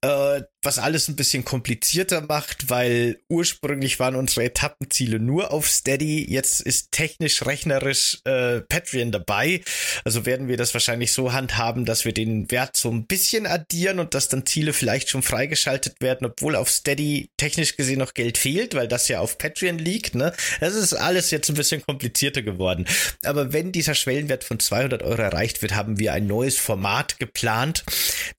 [0.00, 6.26] äh, was alles ein bisschen komplizierter macht, weil ursprünglich waren unsere Etappenziele nur auf Steady.
[6.28, 9.62] Jetzt ist technisch, rechnerisch äh, Patreon dabei.
[10.04, 14.00] Also werden wir das wahrscheinlich so handhaben, dass wir den Wert so ein bisschen addieren
[14.00, 18.36] und dass dann Ziele vielleicht schon freigeschaltet werden, obwohl auf Steady technisch gesehen noch Geld
[18.36, 20.16] fehlt, weil das ja auf Patreon liegt.
[20.16, 20.32] Ne?
[20.58, 22.86] Das ist alles jetzt ein bisschen komplizierter geworden.
[23.22, 27.84] Aber wenn dieser Schwellenwert von 200 Euro erreicht wird, haben wir ein neues Format geplant.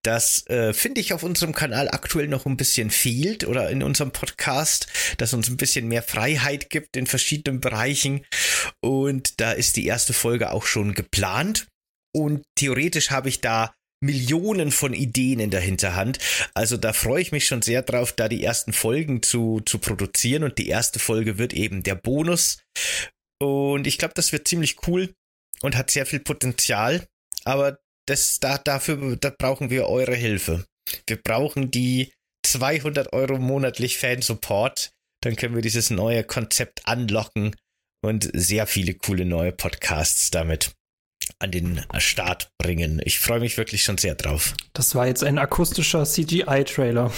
[0.04, 3.84] Das äh, finde ich auf unserem Kanal aktuell aktuell noch ein bisschen fehlt oder in
[3.84, 4.88] unserem Podcast,
[5.20, 8.26] dass uns ein bisschen mehr Freiheit gibt in verschiedenen Bereichen.
[8.82, 11.68] Und da ist die erste Folge auch schon geplant.
[12.16, 16.18] Und theoretisch habe ich da Millionen von Ideen in der Hinterhand.
[16.56, 20.44] Also da freue ich mich schon sehr drauf, da die ersten Folgen zu, zu produzieren.
[20.44, 22.58] Und die erste Folge wird eben der Bonus.
[23.40, 25.14] Und ich glaube, das wird ziemlich cool
[25.62, 27.06] und hat sehr viel Potenzial.
[27.44, 27.78] Aber
[28.08, 30.66] das, da, dafür, da brauchen wir eure Hilfe.
[31.08, 32.12] Wir brauchen die
[32.44, 34.92] 200 Euro monatlich Fansupport.
[35.22, 37.56] Dann können wir dieses neue Konzept anlocken
[38.02, 40.72] und sehr viele coole neue Podcasts damit
[41.40, 43.02] an den Start bringen.
[43.04, 44.54] Ich freue mich wirklich schon sehr drauf.
[44.74, 47.12] Das war jetzt ein akustischer CGI-Trailer.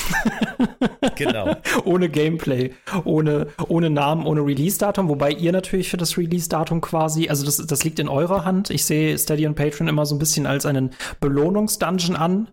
[1.15, 1.55] genau.
[1.85, 2.73] ohne Gameplay,
[3.05, 7.83] ohne, ohne Namen, ohne Release-Datum, wobei ihr natürlich für das Release-Datum quasi, also das, das
[7.83, 8.69] liegt in eurer Hand.
[8.69, 12.49] Ich sehe Steady und Patreon immer so ein bisschen als einen Belohnungsdungeon an,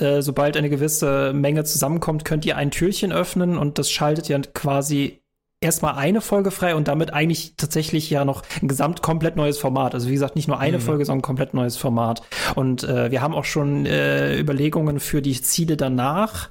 [0.00, 4.38] äh, sobald eine gewisse Menge zusammenkommt, könnt ihr ein Türchen öffnen und das schaltet ja
[4.54, 5.20] quasi
[5.60, 9.94] erstmal eine Folge frei und damit eigentlich tatsächlich ja noch ein gesamt komplett neues Format.
[9.94, 10.82] Also wie gesagt, nicht nur eine mhm.
[10.82, 12.22] Folge, sondern ein komplett neues Format.
[12.54, 16.48] Und äh, wir haben auch schon äh, Überlegungen für die Ziele danach.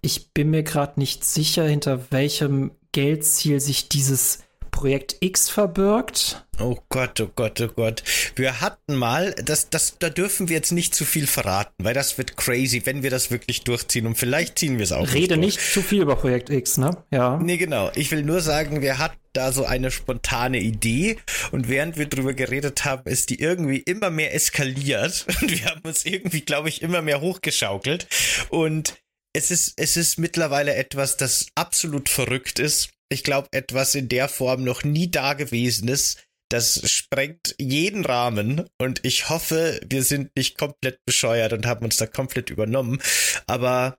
[0.00, 4.45] Ich bin mir gerade nicht sicher, hinter welchem Geldziel sich dieses
[4.76, 6.46] Projekt X verbirgt.
[6.60, 8.02] Oh Gott, oh Gott, oh Gott.
[8.34, 12.18] Wir hatten mal, das, das, da dürfen wir jetzt nicht zu viel verraten, weil das
[12.18, 15.14] wird crazy, wenn wir das wirklich durchziehen und vielleicht ziehen wir es auch.
[15.14, 16.90] Rede nicht, nicht zu viel über Projekt X, ne?
[17.10, 17.38] Ja.
[17.38, 17.90] Nee, genau.
[17.94, 21.16] Ich will nur sagen, wir hatten da so eine spontane Idee
[21.52, 25.80] und während wir drüber geredet haben, ist die irgendwie immer mehr eskaliert und wir haben
[25.84, 28.08] uns irgendwie, glaube ich, immer mehr hochgeschaukelt
[28.50, 28.94] und
[29.32, 34.28] es ist, es ist mittlerweile etwas, das absolut verrückt ist ich glaube, etwas in der
[34.28, 36.16] Form noch nie dagewesenes.
[36.48, 41.96] Das sprengt jeden Rahmen und ich hoffe, wir sind nicht komplett bescheuert und haben uns
[41.96, 43.02] da komplett übernommen.
[43.46, 43.98] Aber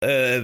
[0.00, 0.42] äh,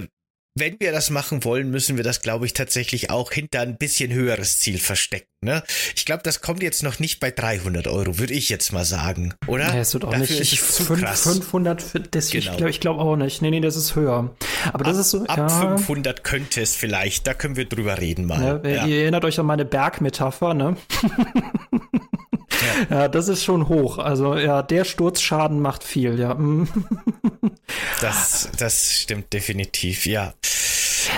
[0.55, 4.11] wenn wir das machen wollen, müssen wir das, glaube ich, tatsächlich auch hinter ein bisschen
[4.11, 5.30] höheres Ziel verstecken.
[5.43, 5.63] Ne?
[5.95, 9.33] Ich glaube, das kommt jetzt noch nicht bei 300 Euro, würde ich jetzt mal sagen,
[9.47, 9.73] oder?
[9.73, 10.53] Ja, es wird auch Dafür nicht.
[10.53, 11.23] Ist zu 5, krass.
[11.23, 12.51] 500, das, genau.
[12.51, 13.41] ich glaube glaub auch nicht.
[13.41, 14.35] Nee, nee, das ist höher.
[14.71, 15.25] Aber das ab, ist so.
[15.25, 15.49] Ab ja.
[15.77, 18.61] 500 könnte es vielleicht, da können wir drüber reden mal.
[18.63, 18.85] Ja, ja.
[18.85, 20.77] Ihr erinnert euch an meine Bergmetapher, ne?
[22.61, 22.85] Ja.
[22.91, 23.07] ja.
[23.07, 23.97] das ist schon hoch.
[23.97, 26.37] Also ja, der Sturzschaden macht viel, ja.
[28.01, 30.33] Das, das stimmt definitiv, ja.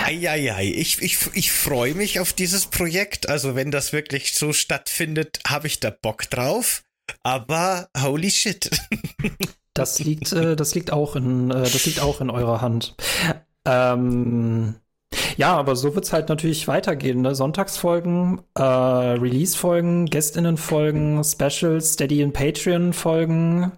[0.04, 3.28] Eieiei, ich, ich, ich freue mich auf dieses Projekt.
[3.28, 6.82] Also wenn das wirklich so stattfindet, habe ich da Bock drauf.
[7.22, 8.70] Aber holy shit.
[9.76, 12.94] Das liegt, äh, das liegt auch in, äh, das liegt auch in eurer Hand.
[13.64, 14.76] Ähm,
[15.36, 17.22] ja, aber so wird es halt natürlich weitergehen.
[17.22, 17.34] Ne?
[17.34, 23.72] Sonntagsfolgen, äh, Release-Folgen, Gästinnen-Folgen, Specials, Steady und Patreon-Folgen.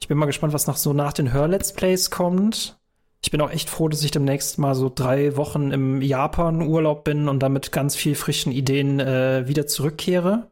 [0.00, 2.78] Ich bin mal gespannt, was noch so nach den Hör-Let's Plays kommt.
[3.26, 7.28] Ich bin auch echt froh, dass ich demnächst mal so drei Wochen im Japan-Urlaub bin
[7.28, 10.46] und damit ganz viel frischen Ideen äh, wieder zurückkehre.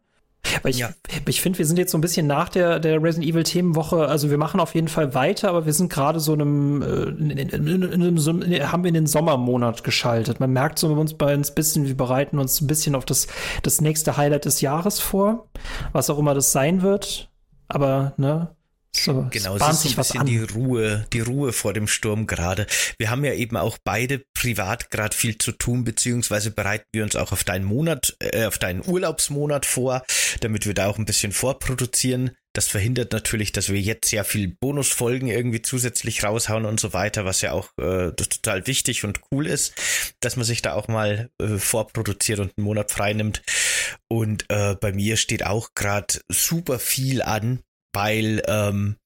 [0.62, 0.90] Weil ich, ja.
[1.28, 4.28] ich finde, wir sind jetzt so ein bisschen nach der, der Resident Evil Themenwoche, also
[4.28, 7.92] wir machen auf jeden Fall weiter, aber wir sind gerade so einem, äh, in, in,
[7.92, 10.40] in, in, haben wir in den Sommermonat geschaltet.
[10.40, 13.04] Man merkt so bei uns bei uns ein bisschen, wir bereiten uns ein bisschen auf
[13.04, 13.28] das,
[13.62, 15.46] das nächste Highlight des Jahres vor,
[15.92, 17.30] was auch immer das sein wird.
[17.68, 18.48] Aber, ne,
[18.96, 22.66] so, genau, es ist so ein bisschen die Ruhe, die Ruhe vor dem Sturm gerade.
[22.98, 27.16] Wir haben ja eben auch beide privat gerade viel zu tun, beziehungsweise bereiten wir uns
[27.16, 30.04] auch auf deinen Monat, äh, auf deinen Urlaubsmonat vor,
[30.40, 32.36] damit wir da auch ein bisschen vorproduzieren.
[32.52, 37.24] Das verhindert natürlich, dass wir jetzt sehr viel Bonusfolgen irgendwie zusätzlich raushauen und so weiter,
[37.24, 39.74] was ja auch äh, total wichtig und cool ist,
[40.20, 43.42] dass man sich da auch mal äh, vorproduziert und einen Monat frei nimmt.
[44.08, 47.58] Und äh, bei mir steht auch gerade super viel an
[47.94, 48.96] weil ähm,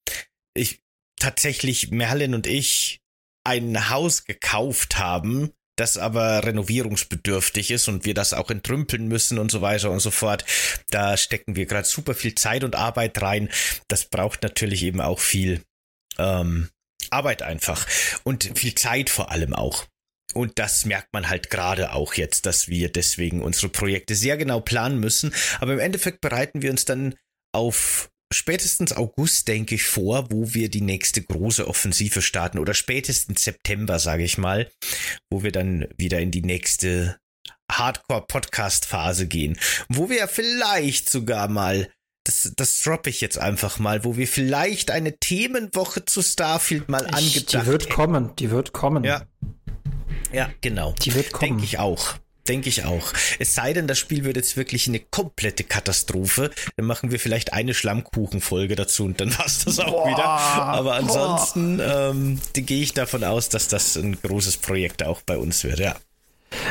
[0.55, 0.81] ich
[1.21, 3.01] tatsächlich Merlin und ich
[3.45, 9.51] ein Haus gekauft haben, das aber renovierungsbedürftig ist und wir das auch entrümpeln müssen und
[9.51, 10.45] so weiter und so fort.
[10.91, 13.49] Da stecken wir gerade super viel Zeit und Arbeit rein.
[13.87, 15.63] Das braucht natürlich eben auch viel
[16.19, 16.69] ähm,
[17.11, 17.87] Arbeit einfach
[18.25, 19.87] und viel Zeit vor allem auch.
[20.35, 24.61] Und das merkt man halt gerade auch jetzt, dass wir deswegen unsere Projekte sehr genau
[24.61, 25.33] planen müssen.
[25.61, 27.15] Aber im Endeffekt bereiten wir uns dann
[27.53, 33.45] auf spätestens August, denke ich, vor, wo wir die nächste große Offensive starten oder spätestens
[33.45, 34.71] September, sage ich mal,
[35.31, 37.19] wo wir dann wieder in die nächste
[37.71, 41.91] Hardcore-Podcast-Phase gehen, wo wir vielleicht sogar mal
[42.25, 47.07] das, das droppe ich jetzt einfach mal, wo wir vielleicht eine Themenwoche zu Starfield mal
[47.07, 47.93] ich, angedacht Die wird hätten.
[47.95, 49.05] kommen, die wird kommen.
[49.05, 49.27] Ja.
[50.31, 50.95] Ja, genau.
[51.03, 51.53] Die wird kommen.
[51.53, 52.17] Denke ich auch.
[52.49, 53.13] Denke ich auch.
[53.39, 56.51] Es sei denn, das Spiel wird jetzt wirklich eine komplette Katastrophe.
[56.77, 60.25] Dann machen wir vielleicht eine Schlammkuchenfolge dazu und dann war es das auch boah, wieder.
[60.25, 65.63] Aber ansonsten ähm, gehe ich davon aus, dass das ein großes Projekt auch bei uns
[65.65, 65.97] wird, ja.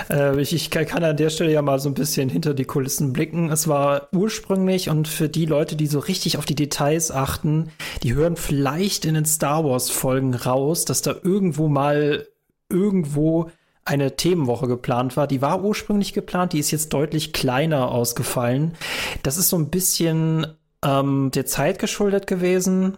[0.09, 3.13] Äh, ich, ich, kann an der Stelle ja mal so ein bisschen hinter die Kulissen
[3.13, 3.51] blicken.
[3.51, 7.69] Es war ursprünglich und für die Leute, die so richtig auf die Details achten,
[8.03, 12.27] die hören vielleicht in den Star Wars Folgen raus, dass da irgendwo mal
[12.69, 13.51] irgendwo
[13.87, 15.27] eine Themenwoche geplant war.
[15.27, 18.73] Die war ursprünglich geplant, die ist jetzt deutlich kleiner ausgefallen.
[19.23, 20.47] Das ist so ein bisschen
[20.83, 22.97] ähm, der Zeit geschuldet gewesen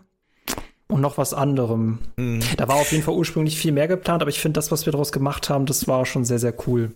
[0.88, 2.00] und noch was anderem.
[2.18, 2.42] Mhm.
[2.58, 4.92] Da war auf jeden Fall ursprünglich viel mehr geplant, aber ich finde, das, was wir
[4.92, 6.96] daraus gemacht haben, das war schon sehr, sehr cool.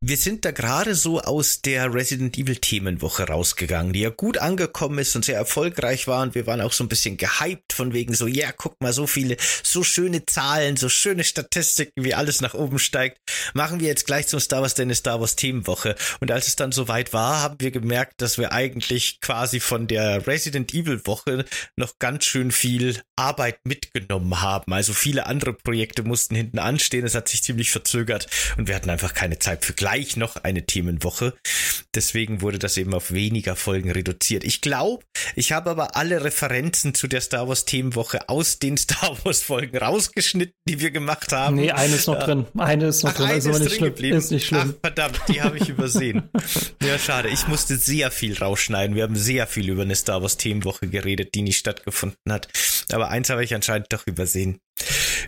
[0.00, 5.00] Wir sind da gerade so aus der Resident Evil Themenwoche rausgegangen, die ja gut angekommen
[5.00, 8.14] ist und sehr erfolgreich war und wir waren auch so ein bisschen gehypt von wegen
[8.14, 12.54] so, ja, guck mal, so viele, so schöne Zahlen, so schöne Statistiken, wie alles nach
[12.54, 13.18] oben steigt.
[13.54, 15.96] Machen wir jetzt gleich zum Star Wars Denn Star Wars Themenwoche.
[16.20, 20.28] Und als es dann soweit war, haben wir gemerkt, dass wir eigentlich quasi von der
[20.28, 24.72] Resident Evil Woche noch ganz schön viel Arbeit mitgenommen haben.
[24.72, 27.04] Also viele andere Projekte mussten hinten anstehen.
[27.04, 30.66] Es hat sich ziemlich verzögert und wir hatten einfach keine Zeit für gleich noch eine
[30.66, 31.34] Themenwoche.
[31.94, 34.44] Deswegen wurde das eben auf weniger Folgen reduziert.
[34.44, 35.02] Ich glaube,
[35.34, 39.78] ich habe aber alle Referenzen zu der Star Wars Themenwoche aus den Star Wars Folgen
[39.78, 41.56] rausgeschnitten, die wir gemacht haben.
[41.56, 42.44] Nee, eine ist noch drin.
[42.58, 43.28] Eine ist noch Ach, drin.
[43.28, 43.94] Also ist, nicht schlimm.
[43.94, 44.18] Geblieben.
[44.18, 44.74] ist nicht schlimm.
[44.76, 46.28] Ach, verdammt, die habe ich übersehen.
[46.82, 47.30] ja, schade.
[47.30, 48.94] Ich musste sehr viel rausschneiden.
[48.94, 52.48] Wir haben sehr viel über eine Star Wars Themenwoche geredet, die nicht stattgefunden hat.
[52.92, 54.60] Aber eins habe ich anscheinend doch übersehen.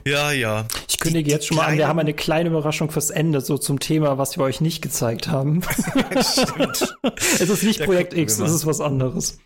[0.07, 0.67] Ja, ja.
[0.89, 3.59] Ich kündige die, jetzt schon mal an, wir haben eine kleine Überraschung fürs Ende, so
[3.59, 5.63] zum Thema, was wir euch nicht gezeigt haben.
[6.21, 6.97] Stimmt.
[7.15, 9.39] es ist nicht da Projekt X, es ist was anderes.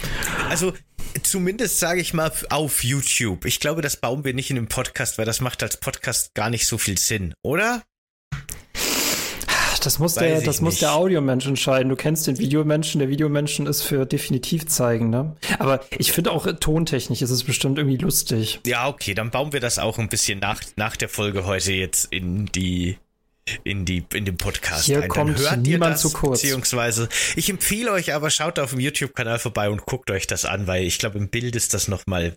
[0.48, 0.72] Also,
[1.22, 3.44] zumindest sage ich mal auf YouTube.
[3.44, 6.50] Ich glaube, das bauen wir nicht in dem Podcast, weil das macht als Podcast gar
[6.50, 7.82] nicht so viel Sinn, oder?
[9.84, 11.88] Das muss, der, das muss der Audiomensch entscheiden.
[11.88, 12.98] Du kennst den Videomenschen.
[12.98, 15.36] Der Videomenschen ist für definitiv zeigen, ne?
[15.58, 18.60] Aber ich finde auch tontechnisch ist es bestimmt irgendwie lustig.
[18.66, 22.12] Ja, okay, dann bauen wir das auch ein bisschen nach, nach der Folge heute jetzt
[22.12, 22.98] in die
[23.62, 25.08] in die in dem Podcast Hier ein.
[25.08, 26.40] kommt hört niemand das, zu kurz.
[26.40, 30.66] Beziehungsweise ich empfehle euch aber schaut auf dem YouTube-Kanal vorbei und guckt euch das an,
[30.66, 32.34] weil ich glaube im Bild ist das noch mal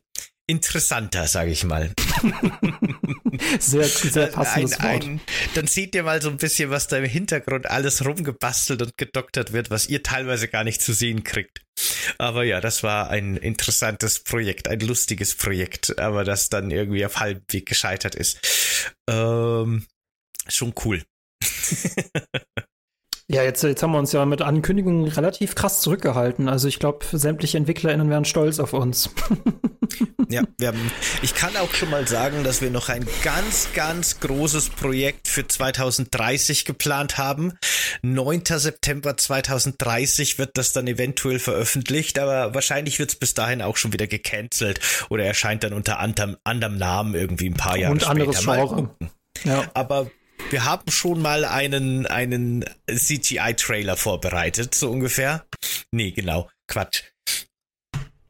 [0.47, 1.91] interessanter, sage ich mal.
[3.59, 5.21] sehr, sehr passendes ein, ein,
[5.53, 9.51] dann seht ihr mal so ein bisschen, was da im Hintergrund alles rumgebastelt und gedoktert
[9.51, 11.61] wird, was ihr teilweise gar nicht zu sehen kriegt.
[12.17, 17.19] Aber ja, das war ein interessantes Projekt, ein lustiges Projekt, aber das dann irgendwie auf
[17.19, 18.39] halbem Weg gescheitert ist.
[19.09, 19.85] Ähm,
[20.47, 21.03] schon cool.
[23.29, 26.47] Ja, jetzt, jetzt haben wir uns ja mit Ankündigungen relativ krass zurückgehalten.
[26.47, 29.09] Also ich glaube, sämtliche EntwicklerInnen wären stolz auf uns.
[30.29, 34.21] ja, wir haben, ich kann auch schon mal sagen, dass wir noch ein ganz, ganz
[34.21, 37.51] großes Projekt für 2030 geplant haben.
[38.01, 38.43] 9.
[38.45, 43.91] September 2030 wird das dann eventuell veröffentlicht, aber wahrscheinlich wird es bis dahin auch schon
[43.91, 48.11] wieder gecancelt oder erscheint dann unter anderem, anderem Namen irgendwie ein paar Jahre Und später.
[48.11, 48.95] Anderes Genre.
[49.43, 49.65] Ja.
[49.73, 50.09] Aber
[50.49, 55.45] wir haben schon mal einen, einen CGI-Trailer vorbereitet, so ungefähr.
[55.91, 56.49] Nee, genau.
[56.67, 57.03] Quatsch.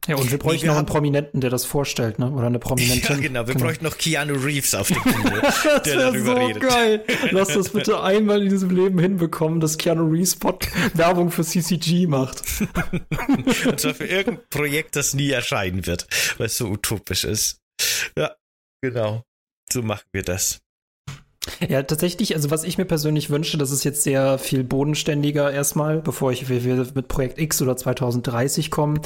[0.07, 2.31] Ja, und wir bräuchten noch einen Prominenten, der das vorstellt, ne?
[2.31, 3.03] Oder eine Prominentin.
[3.09, 3.45] Ja, genau.
[3.45, 3.65] Wir genau.
[3.65, 5.41] bräuchten noch Keanu Reeves auf dem Bühne,
[5.85, 6.63] der darüber so redet.
[6.63, 7.03] geil.
[7.31, 12.07] Lass das bitte einmal in diesem Leben hinbekommen, dass Keanu Reeves Pod Werbung für CCG
[12.07, 12.41] macht.
[13.65, 16.07] und zwar für irgendein Projekt, das nie erscheinen wird,
[16.37, 17.59] weil es so utopisch ist.
[18.17, 18.33] Ja,
[18.81, 19.23] genau.
[19.69, 20.61] So machen wir das.
[21.69, 26.01] Ja, tatsächlich, also was ich mir persönlich wünsche, das ist jetzt sehr viel bodenständiger erstmal,
[26.01, 29.01] bevor ich mit Projekt X oder 2030 kommen.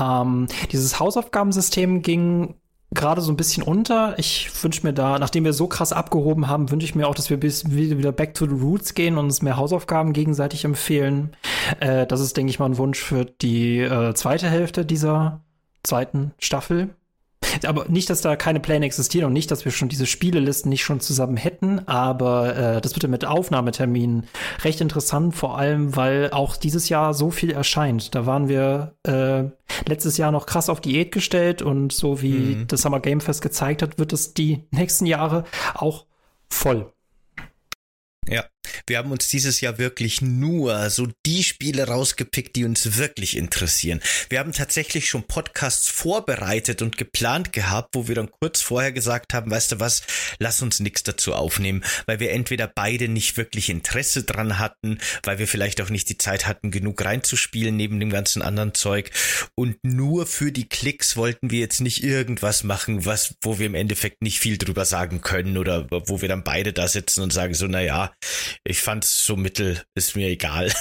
[0.00, 2.54] Ähm, dieses Hausaufgabensystem ging
[2.94, 4.18] gerade so ein bisschen unter.
[4.18, 7.30] Ich wünsche mir da, nachdem wir so krass abgehoben haben, wünsche ich mir auch, dass
[7.30, 11.36] wir bis wieder back to the roots gehen und uns mehr Hausaufgaben gegenseitig empfehlen.
[11.80, 15.42] Äh, das ist, denke ich mal, ein Wunsch für die äh, zweite Hälfte dieser
[15.82, 16.90] zweiten Staffel.
[17.64, 20.84] Aber nicht, dass da keine Pläne existieren und nicht, dass wir schon diese Spielelisten nicht
[20.84, 24.26] schon zusammen hätten, aber äh, das wird ja mit Aufnahmeterminen
[24.62, 28.14] recht interessant, vor allem, weil auch dieses Jahr so viel erscheint.
[28.14, 29.44] Da waren wir äh,
[29.88, 32.66] letztes Jahr noch krass auf Diät gestellt und so wie mhm.
[32.68, 35.44] das Summer Game Fest gezeigt hat, wird es die nächsten Jahre
[35.74, 36.06] auch
[36.48, 36.92] voll.
[38.28, 38.44] Ja,
[38.86, 44.00] wir haben uns dieses Jahr wirklich nur so die Spiele rausgepickt, die uns wirklich interessieren.
[44.28, 49.34] Wir haben tatsächlich schon Podcasts vorbereitet und geplant gehabt, wo wir dann kurz vorher gesagt
[49.34, 50.02] haben, weißt du was,
[50.38, 55.38] lass uns nichts dazu aufnehmen, weil wir entweder beide nicht wirklich Interesse dran hatten, weil
[55.38, 59.10] wir vielleicht auch nicht die Zeit hatten, genug reinzuspielen neben dem ganzen anderen Zeug
[59.54, 63.74] und nur für die Klicks wollten wir jetzt nicht irgendwas machen, was, wo wir im
[63.74, 67.54] Endeffekt nicht viel drüber sagen können oder wo wir dann beide da sitzen und sagen
[67.54, 68.12] so, na ja,
[68.64, 70.72] ich fand's so mittel, ist mir egal.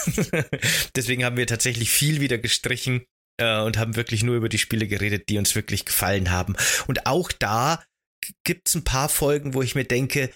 [0.96, 3.06] Deswegen haben wir tatsächlich viel wieder gestrichen
[3.38, 6.56] äh, und haben wirklich nur über die Spiele geredet, die uns wirklich gefallen haben.
[6.88, 7.84] Und auch da
[8.44, 10.32] gibt's ein paar Folgen, wo ich mir denke,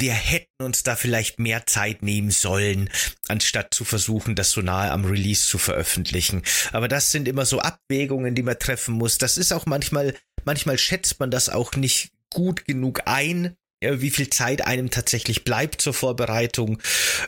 [0.00, 2.90] wir hätten uns da vielleicht mehr Zeit nehmen sollen,
[3.28, 6.42] anstatt zu versuchen, das so nahe am Release zu veröffentlichen.
[6.72, 9.18] Aber das sind immer so Abwägungen, die man treffen muss.
[9.18, 10.14] Das ist auch manchmal,
[10.44, 15.44] manchmal schätzt man das auch nicht gut genug ein, ja, wie viel Zeit einem tatsächlich
[15.44, 16.80] bleibt zur Vorbereitung.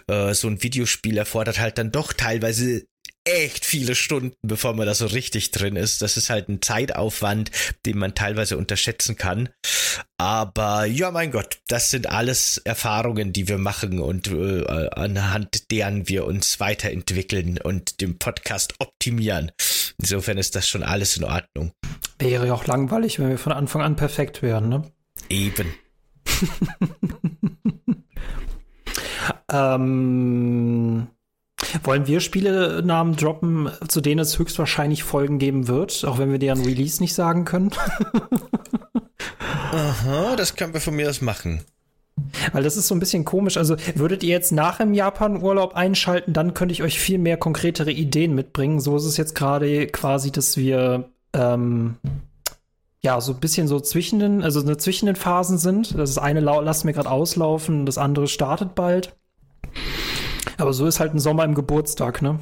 [0.08, 2.86] Äh, so ein Videospiel erfordert halt dann doch teilweise
[3.26, 6.00] echt viele Stunden, bevor man da so richtig drin ist.
[6.00, 7.50] Das ist halt ein Zeitaufwand,
[7.84, 9.48] den man teilweise unterschätzen kann.
[10.16, 16.08] Aber ja, mein Gott, das sind alles Erfahrungen, die wir machen und äh, anhand deren
[16.08, 19.50] wir uns weiterentwickeln und den Podcast optimieren.
[19.98, 21.72] Insofern ist das schon alles in Ordnung.
[22.18, 24.82] Wäre ja auch langweilig, wenn wir von Anfang an perfekt wären, ne?
[25.28, 25.74] Eben.
[29.52, 31.06] ähm,
[31.82, 36.64] wollen wir Spielenamen droppen, zu denen es höchstwahrscheinlich Folgen geben wird, auch wenn wir deren
[36.64, 37.70] Release nicht sagen können?
[39.72, 41.60] Aha, das können wir von mir aus machen.
[42.52, 43.56] Weil das ist so ein bisschen komisch.
[43.56, 47.90] Also würdet ihr jetzt nach dem Japan-Urlaub einschalten, dann könnte ich euch viel mehr konkretere
[47.90, 48.80] Ideen mitbringen.
[48.80, 51.96] So ist es jetzt gerade quasi, dass wir ähm,
[53.02, 55.96] ja, so ein bisschen so zwischen den, also eine zwischen den Phasen sind.
[55.96, 59.16] Das eine lassen wir gerade auslaufen, das andere startet bald.
[60.58, 62.40] Aber so ist halt ein Sommer im Geburtstag, ne?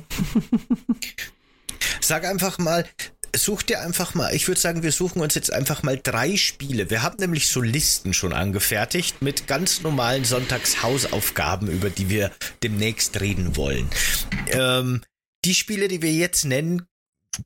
[2.00, 2.84] Sag einfach mal,
[3.36, 6.90] such dir einfach mal, ich würde sagen, wir suchen uns jetzt einfach mal drei Spiele.
[6.90, 12.30] Wir haben nämlich so Listen schon angefertigt mit ganz normalen Sonntagshausaufgaben, über die wir
[12.62, 13.88] demnächst reden wollen.
[14.48, 15.02] Ähm,
[15.44, 16.86] die Spiele, die wir jetzt nennen,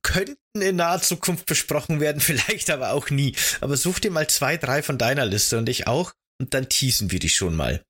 [0.02, 3.34] könnten in naher Zukunft besprochen werden, vielleicht aber auch nie.
[3.60, 7.10] Aber such dir mal zwei, drei von deiner Liste und ich auch und dann teasen
[7.10, 7.82] wir die schon mal.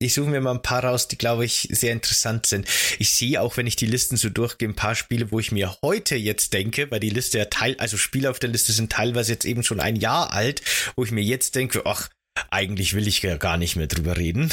[0.00, 2.68] Ich suche mir mal ein paar raus, die, glaube ich, sehr interessant sind.
[3.00, 5.76] Ich sehe auch, wenn ich die Listen so durchgehe, ein paar Spiele, wo ich mir
[5.82, 9.32] heute jetzt denke, weil die Liste ja teil, also Spiele auf der Liste sind teilweise
[9.32, 10.62] jetzt eben schon ein Jahr alt,
[10.94, 12.08] wo ich mir jetzt denke, ach,
[12.50, 14.52] eigentlich will ich ja gar nicht mehr drüber reden.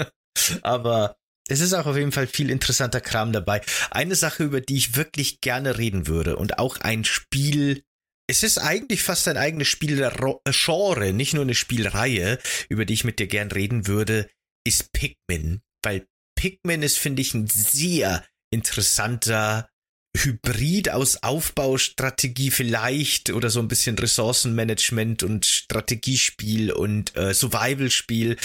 [0.62, 1.16] Aber
[1.48, 3.62] es ist auch auf jeden Fall viel interessanter Kram dabei.
[3.90, 7.82] Eine Sache, über die ich wirklich gerne reden würde und auch ein Spiel,
[8.28, 12.38] es ist eigentlich fast ein eigenes Spielgenre, nicht nur eine Spielreihe,
[12.68, 14.28] über die ich mit dir gern reden würde,
[14.66, 15.62] ist Pikmin.
[15.82, 19.68] Weil Pikmin ist, finde ich, ein sehr interessanter
[20.24, 28.36] Hybrid aus Aufbaustrategie vielleicht oder so ein bisschen Ressourcenmanagement und Strategiespiel und äh, Survival-Spiel.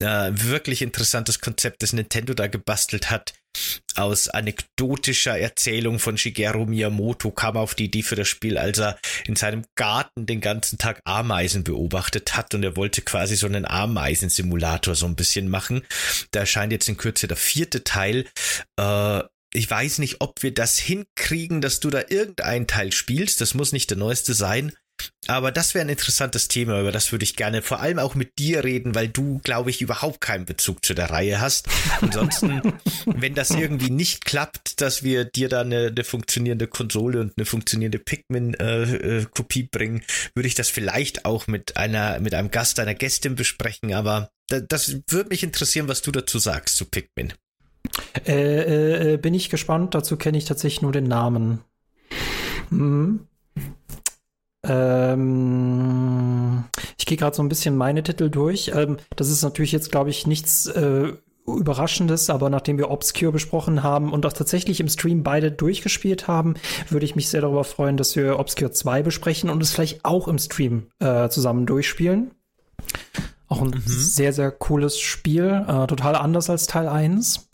[0.00, 3.32] Äh, wirklich interessantes Konzept, das Nintendo da gebastelt hat.
[3.96, 8.98] Aus anekdotischer Erzählung von Shigeru Miyamoto kam auf die Idee für das Spiel, als er
[9.26, 13.66] in seinem Garten den ganzen Tag Ameisen beobachtet hat und er wollte quasi so einen
[13.66, 15.82] Ameisensimulator so ein bisschen machen.
[16.30, 18.26] Da erscheint jetzt in Kürze der vierte Teil.
[18.78, 19.22] Äh,
[19.52, 23.40] ich weiß nicht, ob wir das hinkriegen, dass du da irgendeinen Teil spielst.
[23.40, 24.72] Das muss nicht der neueste sein.
[25.26, 28.38] Aber das wäre ein interessantes Thema, über das würde ich gerne vor allem auch mit
[28.38, 31.68] dir reden, weil du, glaube ich, überhaupt keinen Bezug zu der Reihe hast.
[32.00, 32.60] Ansonsten,
[33.06, 37.46] wenn das irgendwie nicht klappt, dass wir dir da eine, eine funktionierende Konsole und eine
[37.46, 40.02] funktionierende Pikmin-Kopie äh, äh, bringen,
[40.34, 43.94] würde ich das vielleicht auch mit einer, mit einem Gast, einer Gästin besprechen.
[43.94, 47.32] Aber da, das würde mich interessieren, was du dazu sagst zu Pikmin.
[48.26, 49.94] Äh, äh, äh, bin ich gespannt.
[49.94, 51.60] Dazu kenne ich tatsächlich nur den Namen.
[52.70, 53.26] Hm.
[54.64, 56.64] Ähm,
[56.96, 58.72] ich gehe gerade so ein bisschen meine Titel durch.
[58.74, 61.12] Ähm, das ist natürlich jetzt, glaube ich, nichts äh,
[61.46, 66.54] Überraschendes, aber nachdem wir Obscure besprochen haben und auch tatsächlich im Stream beide durchgespielt haben,
[66.88, 70.28] würde ich mich sehr darüber freuen, dass wir Obscure 2 besprechen und es vielleicht auch
[70.28, 72.30] im Stream äh, zusammen durchspielen.
[73.52, 73.82] Auch ein mhm.
[73.86, 77.50] sehr, sehr cooles Spiel, äh, total anders als Teil 1.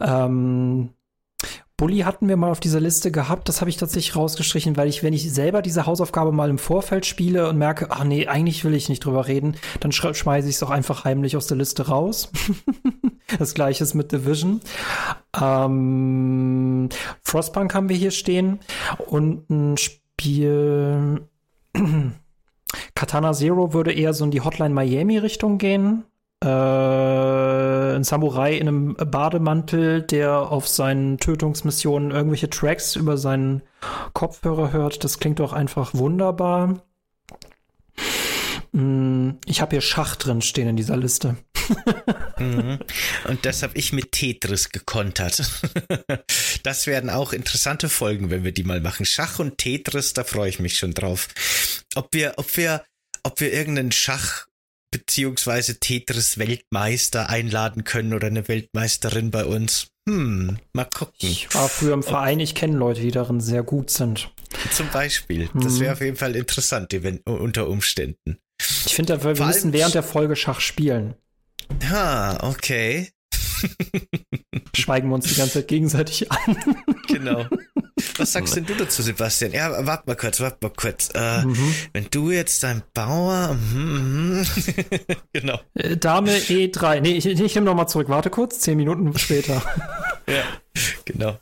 [0.00, 0.90] Ähm,
[1.76, 5.02] Bully hatten wir mal auf dieser Liste gehabt, das habe ich tatsächlich rausgestrichen, weil ich,
[5.02, 8.74] wenn ich selber diese Hausaufgabe mal im Vorfeld spiele und merke, ach nee, eigentlich will
[8.74, 12.30] ich nicht drüber reden, dann schmeiße ich es auch einfach heimlich aus der Liste raus.
[13.40, 14.60] das gleiche ist mit Division.
[15.36, 16.90] Ähm,
[17.22, 18.60] Frostpunk haben wir hier stehen
[19.08, 21.22] und ein Spiel
[23.04, 26.04] Katana Zero würde eher so in die Hotline Miami Richtung gehen.
[26.42, 33.60] Äh, ein Samurai in einem Bademantel, der auf seinen Tötungsmissionen irgendwelche Tracks über seinen
[34.14, 35.04] Kopfhörer hört.
[35.04, 36.82] Das klingt doch einfach wunderbar.
[38.72, 41.36] Mm, ich habe hier Schach drin stehen in dieser Liste.
[42.38, 42.78] mhm.
[43.28, 45.42] Und das habe ich mit Tetris gekontert.
[46.62, 49.04] das werden auch interessante Folgen, wenn wir die mal machen.
[49.04, 51.28] Schach und Tetris, da freue ich mich schon drauf.
[51.96, 52.82] Ob wir, ob wir,
[53.24, 54.46] ob wir irgendeinen Schach
[54.92, 59.88] beziehungsweise Tetris Weltmeister einladen können oder eine Weltmeisterin bei uns.
[60.08, 61.30] Hm, mal gucken.
[61.30, 64.30] Ich war früher im Verein, ich kenne Leute, die darin sehr gut sind.
[64.70, 65.48] Zum Beispiel.
[65.54, 65.96] Das wäre mhm.
[65.96, 66.94] auf jeden Fall interessant,
[67.24, 68.38] unter Umständen.
[68.86, 71.14] Ich finde, wir Vor müssen während der Folge Schach spielen.
[71.90, 73.10] Ha, okay.
[74.76, 76.56] Schweigen wir uns die ganze Zeit gegenseitig an.
[77.08, 77.46] Genau.
[78.16, 79.52] Was sagst denn du dazu, Sebastian?
[79.52, 81.10] Ja, warte mal kurz, warte mal kurz.
[81.14, 81.74] Äh, mhm.
[81.92, 84.44] Wenn du jetzt dein Bauer, mm,
[85.32, 85.60] genau.
[85.74, 87.00] Äh, Dame E3.
[87.00, 88.08] Nee, ich, ich nehme nochmal zurück.
[88.08, 89.62] Warte kurz, zehn Minuten später.
[90.26, 90.44] ja,
[91.04, 91.38] genau.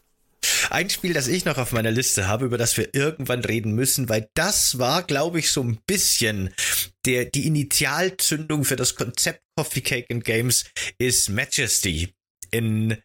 [0.70, 4.08] Ein Spiel, das ich noch auf meiner Liste habe, über das wir irgendwann reden müssen,
[4.08, 6.50] weil das war, glaube ich, so ein bisschen
[7.04, 10.64] der, die Initialzündung für das Konzept Coffee Cake and Games
[10.98, 12.14] ist Majesty.
[12.50, 12.96] In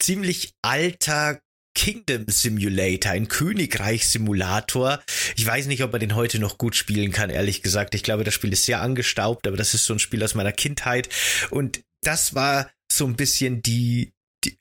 [0.00, 1.40] ziemlich alter
[1.74, 5.02] Kingdom Simulator, ein Königreich-Simulator.
[5.36, 7.94] Ich weiß nicht, ob man den heute noch gut spielen kann, ehrlich gesagt.
[7.94, 10.52] Ich glaube, das Spiel ist sehr angestaubt, aber das ist so ein Spiel aus meiner
[10.52, 11.08] Kindheit.
[11.50, 14.12] Und das war so ein bisschen die,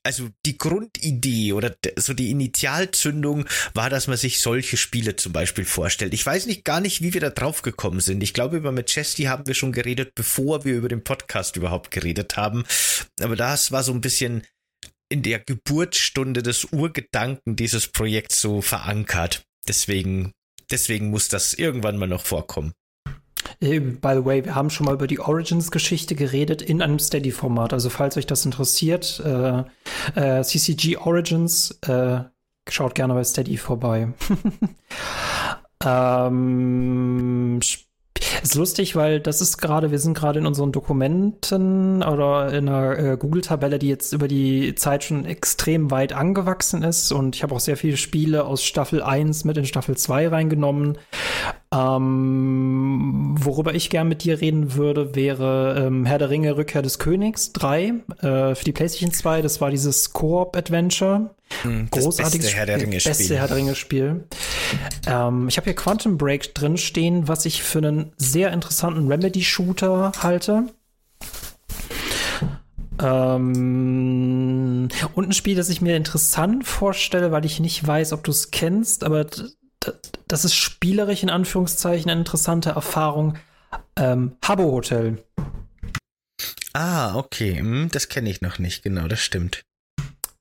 [0.04, 5.66] also die Grundidee oder so die Initialzündung war, dass man sich solche Spiele zum Beispiel
[5.66, 6.14] vorstellt.
[6.14, 8.24] Ich weiß nicht gar nicht, wie wir da drauf gekommen sind.
[8.24, 12.38] Ich glaube, über Majesty haben wir schon geredet, bevor wir über den Podcast überhaupt geredet
[12.38, 12.64] haben.
[13.20, 14.44] Aber das war so ein bisschen
[15.10, 19.44] in der Geburtsstunde des Urgedanken dieses Projekts so verankert.
[19.68, 20.34] Deswegen,
[20.72, 22.74] deswegen muss das irgendwann mal noch vorkommen.
[23.64, 27.74] Äh, by the way, wir haben schon mal über die Origins-Geschichte geredet in einem Steady-Format.
[27.74, 29.64] Also falls euch das interessiert, äh,
[30.16, 32.22] äh, CCG Origins, äh,
[32.70, 34.14] schaut gerne bei Steady vorbei.
[35.86, 37.59] ähm,
[38.44, 43.00] ist lustig, weil das ist gerade, wir sind gerade in unseren Dokumenten oder in einer
[43.00, 47.12] äh, Google-Tabelle, die jetzt über die Zeit schon extrem weit angewachsen ist.
[47.12, 50.98] Und ich habe auch sehr viele Spiele aus Staffel 1 mit in Staffel 2 reingenommen.
[51.74, 57.00] Ähm, worüber ich gern mit dir reden würde, wäre ähm, Herr der Ringe, Rückkehr des
[57.00, 59.41] Königs 3 äh, für die PlayStation 2.
[59.41, 61.32] Das war dieses Koop-Adventure.
[61.62, 63.12] Hm, Großartiges beste Herr der Ringe Spiel.
[63.12, 64.24] Beste Herr der Ringe Spiel.
[65.08, 70.12] Ähm, ich habe hier Quantum Break drin stehen, was ich für einen sehr interessanten Remedy-Shooter
[70.20, 70.74] halte.
[73.00, 78.32] Ähm, und ein Spiel, das ich mir interessant vorstelle, weil ich nicht weiß, ob du
[78.32, 79.26] es kennst, aber
[80.28, 83.38] das ist spielerisch in Anführungszeichen eine interessante Erfahrung.
[83.96, 85.24] Ähm, Habbo Hotel.
[86.74, 87.60] Ah, okay.
[87.60, 89.64] Hm, das kenne ich noch nicht, genau, das stimmt.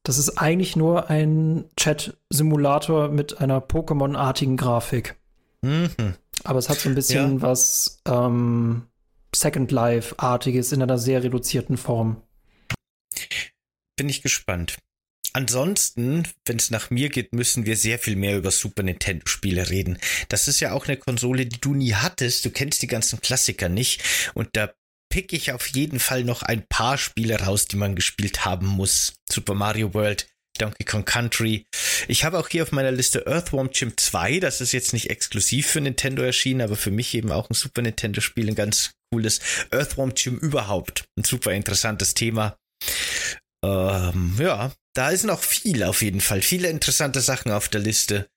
[0.03, 5.15] Das ist eigentlich nur ein Chat-Simulator mit einer Pokémon-artigen Grafik.
[5.63, 6.15] Mhm.
[6.45, 7.43] Aber es hat so ein bisschen ja.
[7.43, 8.87] was ähm,
[9.35, 12.23] Second Life-artiges in einer sehr reduzierten Form.
[13.97, 14.79] Bin ich gespannt.
[15.35, 19.99] Ansonsten, wenn es nach mir geht, müssen wir sehr viel mehr über Super Nintendo-Spiele reden.
[20.29, 22.45] Das ist ja auch eine Konsole, die du nie hattest.
[22.45, 24.03] Du kennst die ganzen Klassiker nicht.
[24.35, 24.75] Und da
[25.09, 29.15] pick ich auf jeden Fall noch ein paar Spiele raus, die man gespielt haben muss.
[29.31, 30.27] Super Mario World,
[30.59, 31.65] Donkey Kong Country.
[32.09, 34.41] Ich habe auch hier auf meiner Liste Earthworm Jim 2.
[34.41, 37.83] Das ist jetzt nicht exklusiv für Nintendo erschienen, aber für mich eben auch ein Super
[37.83, 39.41] Nintendo Spiel, ein ganz cooles
[39.71, 41.05] Earthworm Jim überhaupt.
[41.19, 42.57] Ein super interessantes Thema.
[43.65, 46.43] Ähm, ja, da ist noch viel auf jeden Fall.
[46.43, 48.29] Viele interessante Sachen auf der Liste.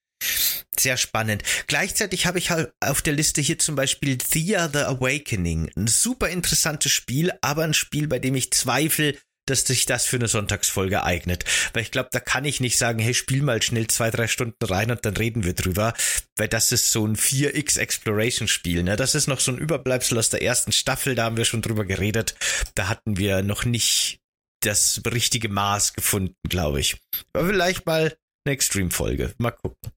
[0.78, 1.43] Sehr spannend.
[1.68, 5.72] Gleichzeitig habe ich halt auf der Liste hier zum Beispiel Thea the Awakening.
[5.76, 10.17] Ein super interessantes Spiel, aber ein Spiel, bei dem ich zweifle, dass sich das für
[10.17, 11.45] eine Sonntagsfolge eignet.
[11.73, 14.63] Weil ich glaube, da kann ich nicht sagen, hey, spiel mal schnell zwei, drei Stunden
[14.65, 15.93] rein und dann reden wir drüber.
[16.35, 18.83] Weil das ist so ein 4X Exploration Spiel.
[18.83, 18.95] Ne?
[18.95, 21.85] Das ist noch so ein Überbleibsel aus der ersten Staffel, da haben wir schon drüber
[21.85, 22.35] geredet.
[22.75, 24.19] Da hatten wir noch nicht
[24.61, 26.97] das richtige Maß gefunden, glaube ich.
[27.33, 28.15] Aber vielleicht mal
[28.45, 29.33] eine Extreme-Folge.
[29.37, 29.91] Mal gucken.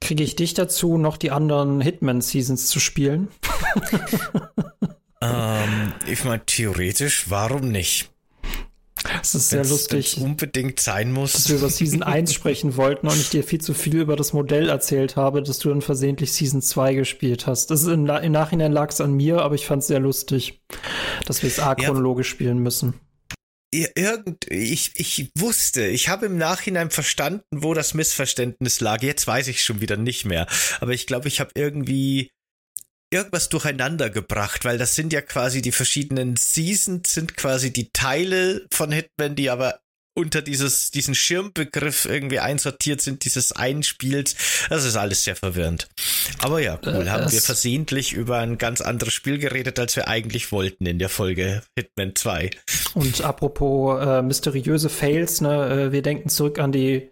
[0.00, 3.28] Kriege ich dich dazu, noch die anderen Hitman-Seasons zu spielen?
[5.20, 8.10] ähm, ich meine, theoretisch, warum nicht?
[9.18, 10.16] Das ist sehr wenn's, lustig.
[10.16, 11.32] Wenn's unbedingt sein muss.
[11.32, 14.32] Dass wir über Season 1 sprechen wollten und ich dir viel zu viel über das
[14.32, 17.70] Modell erzählt habe, dass du dann versehentlich Season 2 gespielt hast.
[17.70, 20.62] Das ist im, im Nachhinein lag es an mir, aber ich fand es sehr lustig,
[21.26, 22.34] dass wir es achronologisch ja.
[22.34, 22.94] spielen müssen
[23.72, 29.02] irgend, ich, ich wusste, ich habe im Nachhinein verstanden, wo das Missverständnis lag.
[29.02, 30.46] Jetzt weiß ich schon wieder nicht mehr.
[30.80, 32.30] Aber ich glaube, ich habe irgendwie
[33.10, 38.66] irgendwas durcheinander gebracht, weil das sind ja quasi die verschiedenen Seasons, sind quasi die Teile
[38.72, 39.80] von Hitman, die aber
[40.16, 44.34] unter dieses, diesen Schirmbegriff irgendwie einsortiert sind, dieses Einspiels.
[44.70, 45.88] Das ist alles sehr verwirrend.
[46.42, 47.06] Aber ja, cool.
[47.06, 50.98] Äh, haben wir versehentlich über ein ganz anderes Spiel geredet, als wir eigentlich wollten in
[50.98, 52.50] der Folge Hitman 2.
[52.94, 57.10] Und apropos äh, mysteriöse Fails, ne, äh, wir denken zurück an die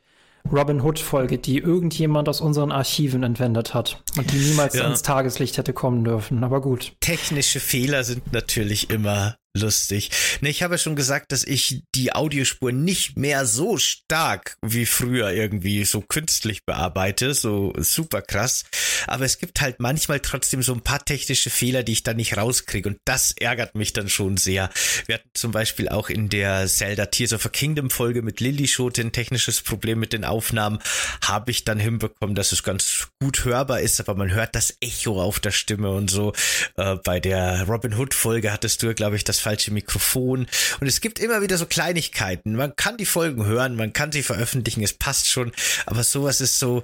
[0.52, 4.84] Robin Hood Folge, die irgendjemand aus unseren Archiven entwendet hat und die niemals ja.
[4.84, 6.44] ans Tageslicht hätte kommen dürfen.
[6.44, 6.92] Aber gut.
[7.00, 10.10] Technische Fehler sind natürlich immer lustig.
[10.40, 14.86] Ne, ich habe ja schon gesagt, dass ich die Audiospur nicht mehr so stark wie
[14.86, 18.64] früher irgendwie so künstlich bearbeite, so super krass.
[19.06, 22.36] Aber es gibt halt manchmal trotzdem so ein paar technische Fehler, die ich dann nicht
[22.36, 24.70] rauskriege und das ärgert mich dann schon sehr.
[25.06, 28.66] Wir hatten zum Beispiel auch in der Zelda Tears of a Kingdom Folge mit Lily
[28.66, 30.80] Schote ein technisches Problem mit den Aufnahmen.
[31.24, 35.22] Habe ich dann hinbekommen, dass es ganz gut hörbar ist, aber man hört das Echo
[35.22, 36.32] auf der Stimme und so.
[36.76, 40.46] Äh, bei der Robin Hood Folge hattest du, glaube ich, das falsche Mikrofon.
[40.80, 42.56] Und es gibt immer wieder so Kleinigkeiten.
[42.56, 45.52] Man kann die Folgen hören, man kann sie veröffentlichen, es passt schon.
[45.86, 46.82] Aber sowas ist so,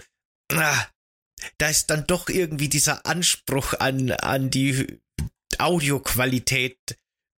[0.53, 0.87] ah,
[1.59, 5.01] da ist dann doch irgendwie dieser Anspruch an, an die
[5.59, 6.79] Audioqualität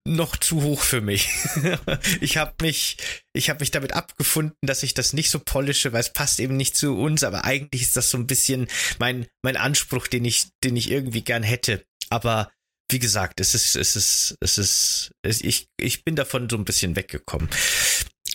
[0.04, 1.28] noch zu hoch für mich.
[2.20, 2.96] ich habe mich,
[3.32, 6.56] ich habe mich damit abgefunden, dass ich das nicht so polische, weil es passt eben
[6.56, 7.22] nicht zu uns.
[7.22, 8.66] Aber eigentlich ist das so ein bisschen
[8.98, 11.84] mein mein Anspruch, den ich, den ich irgendwie gern hätte.
[12.10, 12.50] Aber
[12.92, 16.64] wie gesagt, es ist, es ist, es ist, es, ich, ich bin davon so ein
[16.64, 17.48] bisschen weggekommen.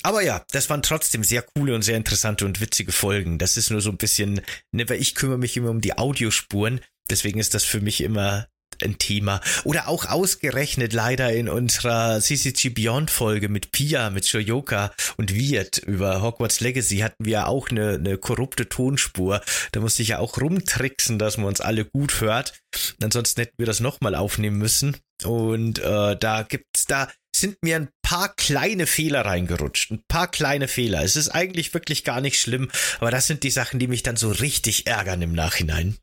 [0.03, 3.39] Aber ja, das waren trotzdem sehr coole und sehr interessante und witzige Folgen.
[3.39, 4.41] Das ist nur so ein bisschen,
[4.71, 6.81] ne, weil ich kümmere mich immer um die Audiospuren.
[7.09, 8.47] Deswegen ist das für mich immer
[8.83, 9.41] ein Thema.
[9.63, 15.77] Oder auch ausgerechnet leider in unserer CCG Beyond Folge mit Pia, mit Shoyoka und Wirt
[15.77, 19.41] über Hogwarts Legacy hatten wir ja auch eine, eine korrupte Tonspur.
[19.71, 22.53] Da musste ich ja auch rumtricksen, dass man uns alle gut hört.
[23.01, 24.97] Ansonsten hätten wir das nochmal aufnehmen müssen.
[25.23, 29.91] Und äh, da gibt's, da sind mir ein paar kleine Fehler reingerutscht.
[29.91, 31.03] Ein paar kleine Fehler.
[31.03, 32.69] Es ist eigentlich wirklich gar nicht schlimm,
[32.99, 35.97] aber das sind die Sachen, die mich dann so richtig ärgern im Nachhinein.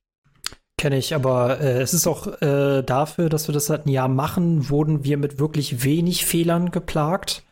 [0.85, 4.09] Kenne ich, aber äh, es ist auch äh, dafür, dass wir das seit einem Jahr
[4.09, 7.43] machen, wurden wir mit wirklich wenig Fehlern geplagt.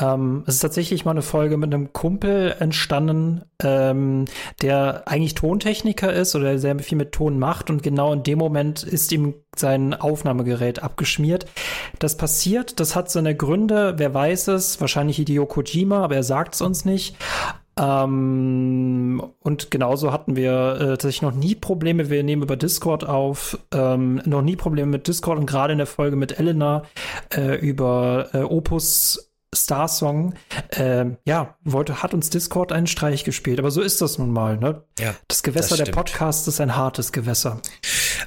[0.00, 4.24] Ähm, es ist tatsächlich mal eine Folge mit einem Kumpel entstanden, ähm,
[4.62, 8.82] der eigentlich Tontechniker ist oder sehr viel mit Ton macht und genau in dem Moment
[8.82, 11.46] ist ihm sein Aufnahmegerät abgeschmiert.
[12.00, 16.56] Das passiert, das hat seine Gründe, wer weiß es, wahrscheinlich Hideo Kojima, aber er sagt
[16.56, 17.14] es uns nicht.
[17.78, 22.10] Ähm, und genauso hatten wir äh, tatsächlich noch nie Probleme.
[22.10, 25.86] Wir nehmen über Discord auf, ähm, noch nie Probleme mit Discord und gerade in der
[25.86, 26.82] Folge mit Elena
[27.34, 30.34] äh, über äh, Opus Star Song,
[30.70, 33.58] äh, ja, wollte, hat uns Discord einen Streich gespielt.
[33.58, 34.82] Aber so ist das nun mal, ne?
[34.98, 37.60] Ja, das Gewässer das der Podcast ist ein hartes Gewässer.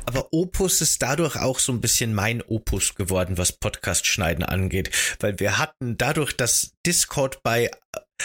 [0.06, 4.92] Aber Opus ist dadurch auch so ein bisschen mein Opus geworden, was Podcast schneiden angeht.
[5.20, 7.72] Weil wir hatten dadurch, dass Discord bei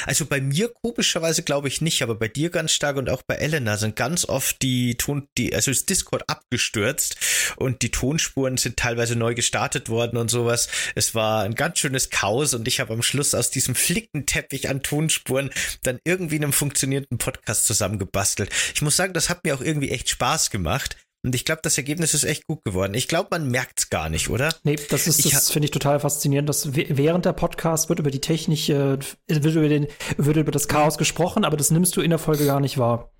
[0.07, 3.34] also bei mir komischerweise glaube ich nicht, aber bei dir ganz stark und auch bei
[3.34, 7.16] Elena sind ganz oft die Ton, die, also ist Discord abgestürzt
[7.57, 10.68] und die Tonspuren sind teilweise neu gestartet worden und sowas.
[10.95, 14.82] Es war ein ganz schönes Chaos und ich habe am Schluss aus diesem Flickenteppich an
[14.82, 15.51] Tonspuren
[15.82, 18.51] dann irgendwie einen funktionierenden Podcast zusammengebastelt.
[18.74, 20.97] Ich muss sagen, das hat mir auch irgendwie echt Spaß gemacht.
[21.23, 22.95] Und ich glaube, das Ergebnis ist echt gut geworden.
[22.95, 24.55] Ich glaube, man merkt es gar nicht, oder?
[24.62, 26.49] Nee, das ist, das finde ich total faszinierend.
[26.49, 28.99] Dass während der Podcast wird über die Technik, äh,
[29.29, 32.47] wird über, den, wird über das Chaos gesprochen, aber das nimmst du in der Folge
[32.47, 33.11] gar nicht wahr.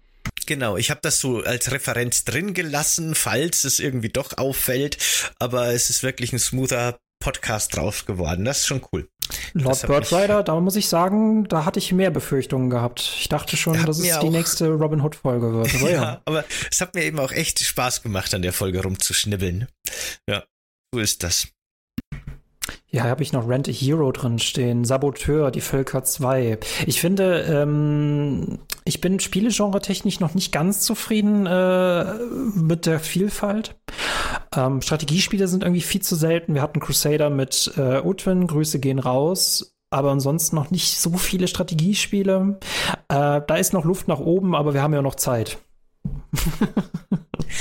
[0.47, 4.99] Genau, ich habe das so als Referenz drin gelassen, falls es irgendwie doch auffällt,
[5.39, 8.45] aber es ist wirklich ein smoother Podcast draus geworden.
[8.45, 9.09] Das ist schon cool.
[9.53, 13.01] Lord Birdrider, da muss ich sagen, da hatte ich mehr Befürchtungen gehabt.
[13.01, 15.75] Ich dachte schon, dass es die nächste Robin Hood Folge wird.
[15.81, 18.83] Aber ja, ja, aber es hat mir eben auch echt Spaß gemacht, an der Folge
[18.83, 19.68] rumzuschnibbeln.
[20.29, 20.45] Ja,
[20.93, 21.49] so ist das.
[22.93, 24.85] Ja, habe ich noch Rent a Hero drin stehen.
[24.85, 26.59] Saboteur, die Völker 2.
[26.87, 32.14] Ich finde, ähm, ich bin spielegenre-technisch noch nicht ganz zufrieden äh,
[32.55, 33.77] mit der Vielfalt.
[34.55, 36.55] Ähm, Strategiespiele sind irgendwie viel zu selten.
[36.55, 39.77] Wir hatten Crusader mit äh, Utwin, Grüße gehen raus.
[39.91, 42.59] Aber ansonsten noch nicht so viele Strategiespiele.
[43.09, 45.59] Äh, da ist noch Luft nach oben, aber wir haben ja noch Zeit.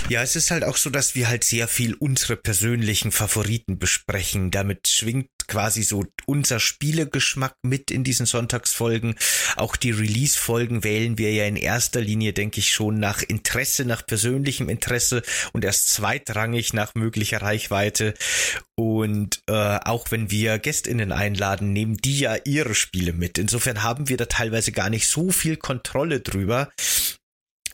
[0.09, 4.49] Ja, es ist halt auch so, dass wir halt sehr viel unsere persönlichen Favoriten besprechen.
[4.49, 9.15] Damit schwingt quasi so unser Spielegeschmack mit in diesen Sonntagsfolgen.
[9.57, 14.05] Auch die Release-Folgen wählen wir ja in erster Linie, denke ich, schon nach Interesse, nach
[14.05, 18.13] persönlichem Interesse und erst zweitrangig nach möglicher Reichweite.
[18.75, 23.37] Und äh, auch wenn wir GästInnen einladen, nehmen die ja ihre Spiele mit.
[23.37, 26.69] Insofern haben wir da teilweise gar nicht so viel Kontrolle drüber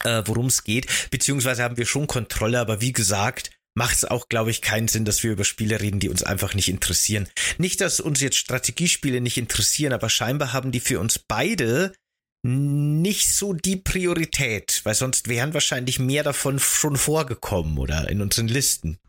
[0.05, 4.29] äh, worum es geht, beziehungsweise haben wir schon Kontrolle, aber wie gesagt, macht es auch,
[4.29, 7.27] glaube ich, keinen Sinn, dass wir über Spiele reden, die uns einfach nicht interessieren.
[7.57, 11.93] Nicht, dass uns jetzt Strategiespiele nicht interessieren, aber scheinbar haben die für uns beide
[12.41, 18.47] nicht so die Priorität, weil sonst wären wahrscheinlich mehr davon schon vorgekommen oder in unseren
[18.47, 18.99] Listen.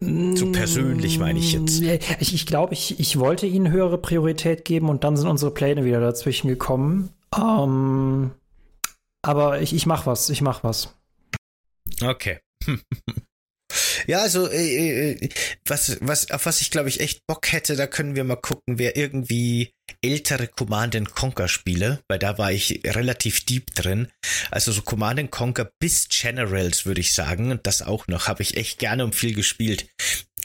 [0.00, 1.82] So persönlich meine ich jetzt.
[2.20, 5.84] Ich, ich glaube, ich, ich wollte ihnen höhere Priorität geben und dann sind unsere Pläne
[5.84, 7.10] wieder dazwischen gekommen.
[7.36, 8.30] Ähm,
[9.20, 10.94] aber ich, ich mach was, ich mach was.
[12.00, 12.38] Okay.
[14.06, 15.28] Ja, also äh, äh,
[15.66, 18.78] was, was, auf was ich glaube ich echt Bock hätte, da können wir mal gucken,
[18.78, 19.72] wer irgendwie
[20.02, 24.08] ältere Command Conquer Spiele, weil da war ich relativ deep drin.
[24.50, 28.56] Also so Command Conquer bis Generals würde ich sagen, und das auch noch, habe ich
[28.56, 29.88] echt gerne und viel gespielt.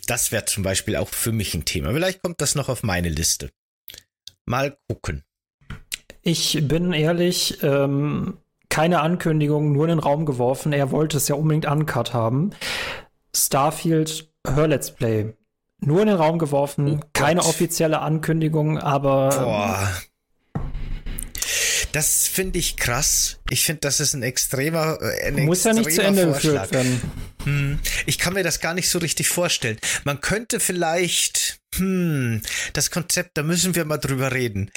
[0.08, 1.92] Das wäre zum Beispiel auch für mich ein Thema.
[1.94, 3.50] Vielleicht kommt das noch auf meine Liste.
[4.46, 5.24] Mal gucken.
[6.22, 8.38] Ich bin ehrlich, ähm,
[8.70, 10.74] keine Ankündigung, nur in den Raum geworfen.
[10.74, 12.52] Er wollte es ja unbedingt uncut haben.
[13.36, 15.34] Starfield Hör Let's Play.
[15.82, 19.30] Nur in den Raum geworfen, oh keine offizielle Ankündigung, aber.
[19.30, 19.92] Boah.
[21.92, 23.40] Das finde ich krass.
[23.50, 24.98] Ich finde, das ist ein extremer.
[25.02, 26.70] Äh, ein Muss extremer ja nicht zu Ende Vorschlag.
[26.70, 27.02] geführt werden.
[27.44, 29.78] Hm, ich kann mir das gar nicht so richtig vorstellen.
[30.04, 32.42] Man könnte vielleicht hm,
[32.74, 34.72] das Konzept, da müssen wir mal drüber reden.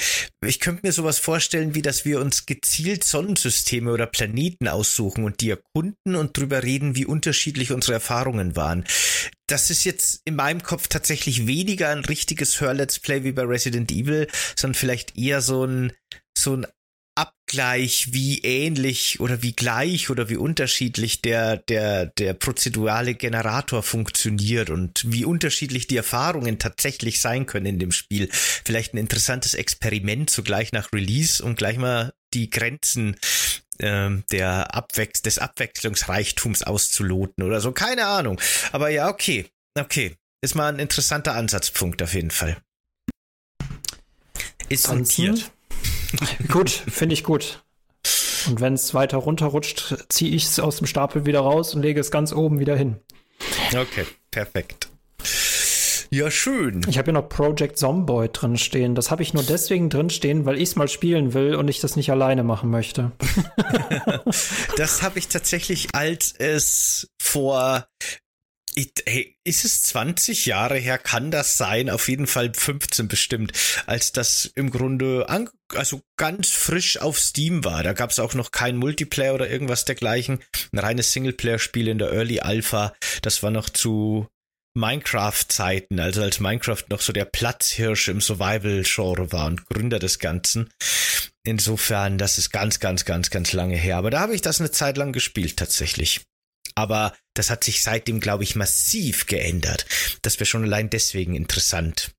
[0.45, 5.41] Ich könnte mir sowas vorstellen, wie dass wir uns gezielt Sonnensysteme oder Planeten aussuchen und
[5.41, 8.85] die erkunden und drüber reden, wie unterschiedlich unsere Erfahrungen waren.
[9.47, 13.91] Das ist jetzt in meinem Kopf tatsächlich weniger ein richtiges Hör-Let's Play wie bei Resident
[13.91, 15.93] Evil, sondern vielleicht eher so ein,
[16.37, 16.67] so ein
[17.49, 24.69] Abgleich, wie ähnlich oder wie gleich oder wie unterschiedlich der, der, der prozedurale Generator funktioniert
[24.69, 28.29] und wie unterschiedlich die Erfahrungen tatsächlich sein können in dem Spiel.
[28.31, 33.17] Vielleicht ein interessantes Experiment zugleich nach Release, um gleich mal die Grenzen
[33.79, 37.73] ähm, der Abwechs des Abwechslungsreichtums auszuloten oder so.
[37.73, 38.39] Keine Ahnung.
[38.73, 39.47] Aber ja, okay.
[39.75, 40.17] Okay.
[40.43, 42.59] Ist mal ein interessanter Ansatzpunkt auf jeden Fall.
[44.69, 45.51] Ist notiert.
[46.49, 47.63] gut, finde ich gut.
[48.49, 52.01] Und wenn es weiter runterrutscht, ziehe ich es aus dem Stapel wieder raus und lege
[52.01, 52.97] es ganz oben wieder hin.
[53.75, 54.89] Okay, perfekt.
[56.11, 56.81] Ja, schön.
[56.89, 58.95] Ich habe hier noch Project Zomboid drin stehen.
[58.95, 61.81] Das habe ich nur deswegen drin stehen, weil ich es mal spielen will und ich
[61.81, 63.13] das nicht alleine machen möchte.
[64.77, 67.87] das habe ich tatsächlich, als es vor
[69.07, 70.99] Hey, ist es 20 Jahre her?
[70.99, 71.91] Kann das sein?
[71.91, 73.53] Auf jeden Fall 15 bestimmt,
[73.87, 77.83] als das im Grunde an, also ganz frisch auf Steam war.
[77.83, 80.41] Da gab es auch noch kein Multiplayer oder irgendwas dergleichen.
[80.73, 82.95] Ein reines Singleplayer-Spiel in der Early Alpha.
[83.23, 84.29] Das war noch zu
[84.75, 90.71] Minecraft-Zeiten, also als Minecraft noch so der Platzhirsch im Survival-Genre war und Gründer des Ganzen.
[91.45, 93.97] Insofern, das ist ganz, ganz, ganz, ganz lange her.
[93.97, 96.21] Aber da habe ich das eine Zeit lang gespielt tatsächlich.
[96.79, 99.85] Aber das hat sich seitdem, glaube ich, massiv geändert.
[100.23, 102.13] Das wäre schon allein deswegen interessant.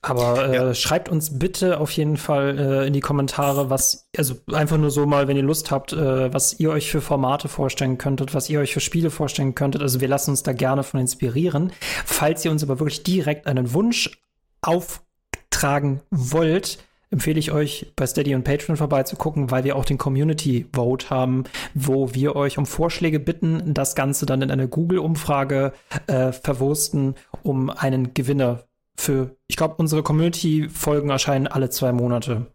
[0.00, 0.74] Aber äh, ja.
[0.74, 5.04] schreibt uns bitte auf jeden Fall äh, in die Kommentare, was, also einfach nur so
[5.04, 8.60] mal, wenn ihr Lust habt, äh, was ihr euch für Formate vorstellen könntet, was ihr
[8.60, 9.82] euch für Spiele vorstellen könntet.
[9.82, 11.70] Also wir lassen uns da gerne von inspirieren.
[12.06, 14.18] Falls ihr uns aber wirklich direkt einen Wunsch
[14.62, 16.78] auftragen wollt,
[17.14, 21.44] empfehle ich euch bei Steady und Patreon vorbeizugucken, weil wir auch den Community Vote haben,
[21.72, 25.72] wo wir euch um Vorschläge bitten, das Ganze dann in eine Google-Umfrage
[26.08, 28.64] äh, verwursten, um einen Gewinner
[28.96, 32.46] für, ich glaube, unsere Community-Folgen erscheinen alle zwei Monate.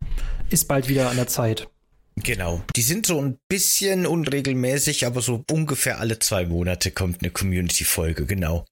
[0.49, 1.69] Ist bald wieder an der Zeit.
[2.15, 2.61] Genau.
[2.75, 8.25] Die sind so ein bisschen unregelmäßig, aber so ungefähr alle zwei Monate kommt eine Community-Folge,
[8.25, 8.65] genau.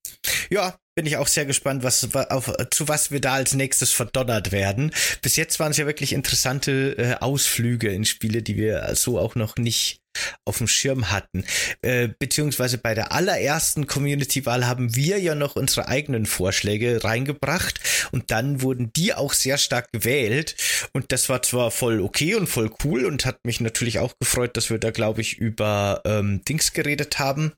[0.50, 4.52] Ja, bin ich auch sehr gespannt, was auf, zu was wir da als nächstes verdonnert
[4.52, 4.92] werden.
[5.22, 9.36] Bis jetzt waren es ja wirklich interessante äh, Ausflüge in Spiele, die wir so auch
[9.36, 10.02] noch nicht
[10.44, 11.46] auf dem Schirm hatten.
[11.84, 17.80] Äh, beziehungsweise bei der allerersten Community-Wahl haben wir ja noch unsere eigenen Vorschläge reingebracht
[18.12, 20.56] und dann wurden die auch sehr stark gewählt.
[20.94, 24.58] Und das war zwar voll okay und voll cool und hat mich natürlich auch gefreut,
[24.58, 27.54] dass wir da, glaube ich, über ähm, Dings geredet haben.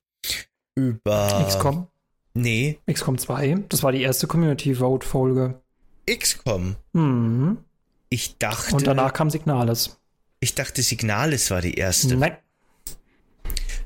[0.76, 1.46] Über.
[1.48, 1.88] XCOM?
[2.34, 2.80] Nee.
[2.92, 3.66] XCOM 2.
[3.70, 5.62] Das war die erste Community Vote Folge.
[6.10, 6.76] XCOM?
[6.94, 7.58] Mhm.
[8.10, 8.76] Ich dachte.
[8.76, 10.00] Und danach kam Signales.
[10.40, 12.16] Ich dachte, Signales war die erste.
[12.16, 12.38] Nein.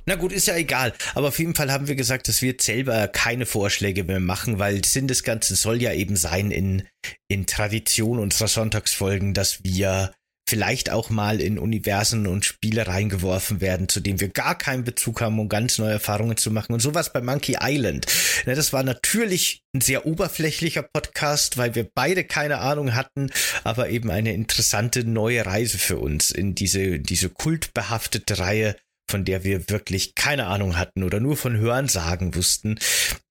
[0.06, 0.94] Na gut, ist ja egal.
[1.16, 4.60] Aber auf jeden Fall haben wir gesagt, dass wir jetzt selber keine Vorschläge mehr machen,
[4.60, 6.84] weil Sinn des Ganzen soll ja eben sein in,
[7.30, 10.14] in Tradition unserer Sonntagsfolgen, dass wir
[10.54, 15.20] vielleicht auch mal in Universen und Spiele reingeworfen werden, zu denen wir gar keinen Bezug
[15.20, 16.74] haben, um ganz neue Erfahrungen zu machen.
[16.74, 18.06] Und sowas bei Monkey Island.
[18.46, 23.32] Ja, das war natürlich ein sehr oberflächlicher Podcast, weil wir beide keine Ahnung hatten,
[23.64, 28.76] aber eben eine interessante neue Reise für uns in diese, diese kultbehaftete Reihe
[29.10, 32.78] von der wir wirklich keine Ahnung hatten oder nur von Hörensagen wussten.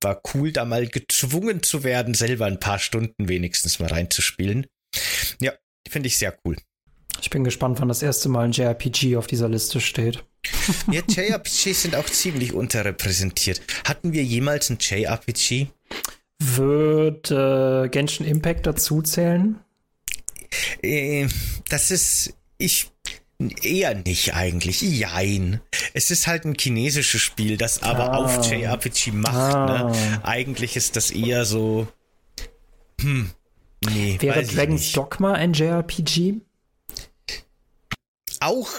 [0.01, 4.66] War cool, da mal gezwungen zu werden, selber ein paar Stunden wenigstens mal reinzuspielen.
[5.41, 5.53] Ja,
[5.89, 6.57] finde ich sehr cool.
[7.23, 10.25] Ich bin gespannt, wann das erste Mal ein JRPG auf dieser Liste steht.
[10.91, 13.62] Ja, JRPGs sind auch ziemlich unterrepräsentiert.
[13.87, 15.68] Hatten wir jemals ein JRPG?
[16.41, 19.61] Wird äh, Genshin Impact dazu zählen?
[20.83, 21.29] Äh,
[21.68, 22.35] das ist.
[22.59, 22.91] Ich.
[23.62, 24.83] Eher nicht eigentlich.
[24.83, 25.61] Jein.
[25.95, 28.16] Es ist halt ein chinesisches Spiel, das aber ah.
[28.18, 29.35] auf JRPG macht.
[29.35, 29.41] Ne?
[29.41, 29.91] Ah.
[29.91, 30.20] Ne?
[30.25, 31.87] Eigentlich ist das eher so.
[33.01, 33.31] Hm.
[33.85, 36.41] Nee, Wäre Dragon's Dogma ein JRPG?
[38.43, 38.70] Auch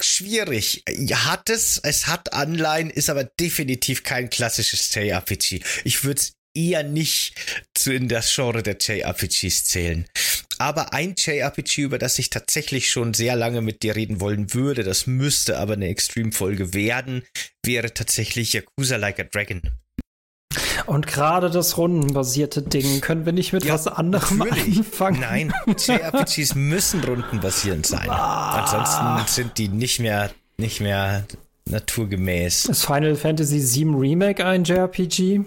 [0.00, 0.82] schwierig.
[1.12, 5.60] Hat es, es hat Anleihen, ist aber definitiv kein klassisches JRPG.
[5.84, 7.34] Ich würde es eher nicht
[7.74, 10.06] zu in das Genre der JRPGs zählen.
[10.58, 14.84] Aber ein JRPG, über das ich tatsächlich schon sehr lange mit dir reden wollen würde,
[14.84, 17.24] das müsste aber eine Extreme-Folge werden,
[17.64, 19.62] wäre tatsächlich Yakuza Like a Dragon.
[20.86, 24.78] Und gerade das rundenbasierte Ding, können wir nicht mit ja, was anderem natürlich.
[24.78, 25.20] anfangen?
[25.20, 28.08] Nein, JRPGs müssen rundenbasierend sein.
[28.10, 28.62] Ah.
[28.62, 31.24] Ansonsten sind die nicht mehr, nicht mehr
[31.66, 32.66] naturgemäß.
[32.66, 35.40] Ist Final Fantasy VII Remake ein JRPG?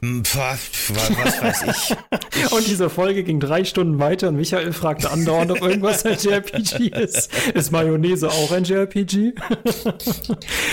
[0.00, 2.50] Was weiß ich.
[2.52, 6.88] Und diese Folge ging drei Stunden weiter und Michael fragte andauernd, ob irgendwas ein JRPG
[6.88, 7.30] ist.
[7.54, 9.32] Ist Mayonnaise auch ein JRPG?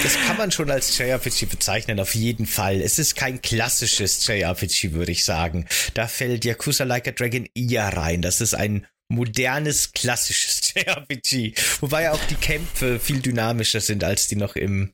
[0.03, 2.81] Das kann man schon als JRPG bezeichnen, auf jeden Fall.
[2.81, 5.65] Es ist kein klassisches JRPG, würde ich sagen.
[5.93, 8.21] Da fällt Yakuza Like a Dragon eher rein.
[8.21, 11.53] Das ist ein modernes, klassisches JRPG.
[11.81, 14.93] Wobei auch die Kämpfe viel dynamischer sind, als die noch im,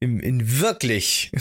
[0.00, 1.32] im in wirklich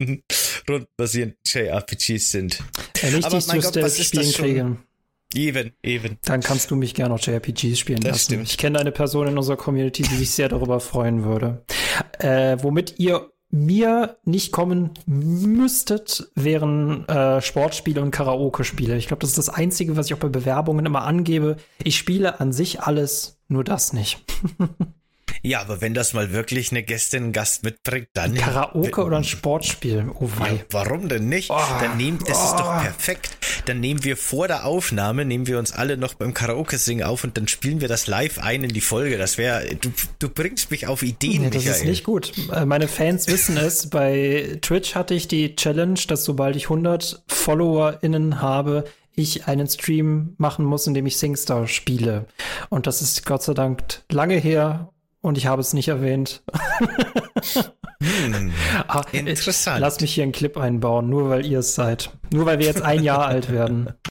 [0.68, 2.62] rundbasierenden JRPGs sind.
[3.00, 4.44] Wenn ich Aber mein Gott, was ist das schon?
[4.44, 4.76] Kriege.
[5.32, 6.18] Eben, eben.
[6.24, 8.24] Dann kannst du mich gerne auch JRPGs spielen das lassen.
[8.24, 8.48] Stimmt.
[8.48, 11.64] Ich kenne eine Person in unserer Community, die sich sehr darüber freuen würde.
[12.18, 18.96] Äh, womit ihr mir nicht kommen müsstet, wären äh, Sportspiele und Karaoke-Spiele.
[18.96, 21.56] Ich glaube, das ist das Einzige, was ich auch bei Bewerbungen immer angebe.
[21.82, 24.24] Ich spiele an sich alles, nur das nicht.
[25.42, 28.32] Ja, aber wenn das mal wirklich eine Gästin, einen Gast mitbringt, dann.
[28.32, 30.10] Ein Karaoke oder ein Sportspiel?
[30.14, 30.48] Oh wei.
[30.48, 31.50] Ja, warum denn nicht?
[31.50, 32.44] Oh, dann nehmen, das oh.
[32.44, 32.80] ist doch oh.
[32.80, 33.36] perfekt.
[33.64, 37.24] Dann nehmen wir vor der Aufnahme, nehmen wir uns alle noch beim Karaoke singen auf
[37.24, 39.16] und dann spielen wir das live ein in die Folge.
[39.16, 41.80] Das wäre, du, du bringst mich auf Ideen, nee, das Michael.
[41.80, 42.32] ist nicht gut.
[42.52, 43.86] Äh, meine Fans wissen es.
[43.90, 48.84] Bei Twitch hatte ich die Challenge, dass sobald ich 100 FollowerInnen habe,
[49.14, 52.26] ich einen Stream machen muss, in dem ich SingStar spiele.
[52.68, 56.42] Und das ist Gott sei Dank lange her und ich habe es nicht erwähnt.
[58.02, 58.52] hm,
[58.88, 59.80] ah, interessant.
[59.80, 62.10] lass mich hier einen Clip einbauen, nur weil ihr es seid.
[62.32, 63.94] Nur weil wir jetzt ein Jahr alt werden.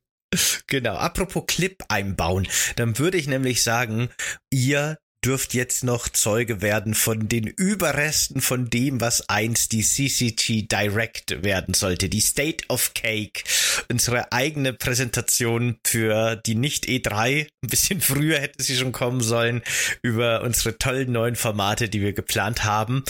[0.67, 4.09] Genau, apropos Clip einbauen, dann würde ich nämlich sagen,
[4.51, 10.63] ihr dürft jetzt noch Zeuge werden von den Überresten von dem, was einst die CCG
[10.63, 12.09] Direct werden sollte.
[12.09, 13.43] Die State of Cake.
[13.89, 17.47] Unsere eigene Präsentation für die nicht E3.
[17.63, 19.61] Ein bisschen früher hätte sie schon kommen sollen
[20.01, 23.03] über unsere tollen neuen Formate, die wir geplant haben.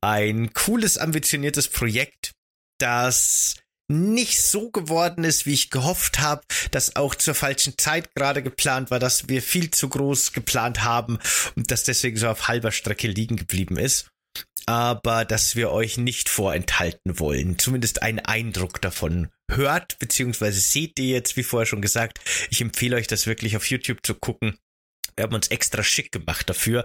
[0.00, 2.32] Ein cooles, ambitioniertes Projekt,
[2.78, 3.56] das
[3.88, 8.90] nicht so geworden ist, wie ich gehofft habe, dass auch zur falschen Zeit gerade geplant
[8.90, 11.18] war, dass wir viel zu groß geplant haben
[11.54, 14.10] und dass deswegen so auf halber Strecke liegen geblieben ist.
[14.68, 21.06] Aber dass wir euch nicht vorenthalten wollen, zumindest einen Eindruck davon hört, beziehungsweise seht ihr
[21.06, 22.18] jetzt, wie vorher schon gesagt.
[22.50, 24.58] Ich empfehle euch das wirklich auf YouTube zu gucken.
[25.14, 26.84] Wir haben uns extra schick gemacht dafür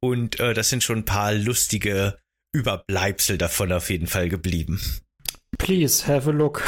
[0.00, 2.18] und äh, das sind schon ein paar lustige
[2.54, 4.80] Überbleibsel davon auf jeden Fall geblieben.
[5.58, 6.62] Please have a look.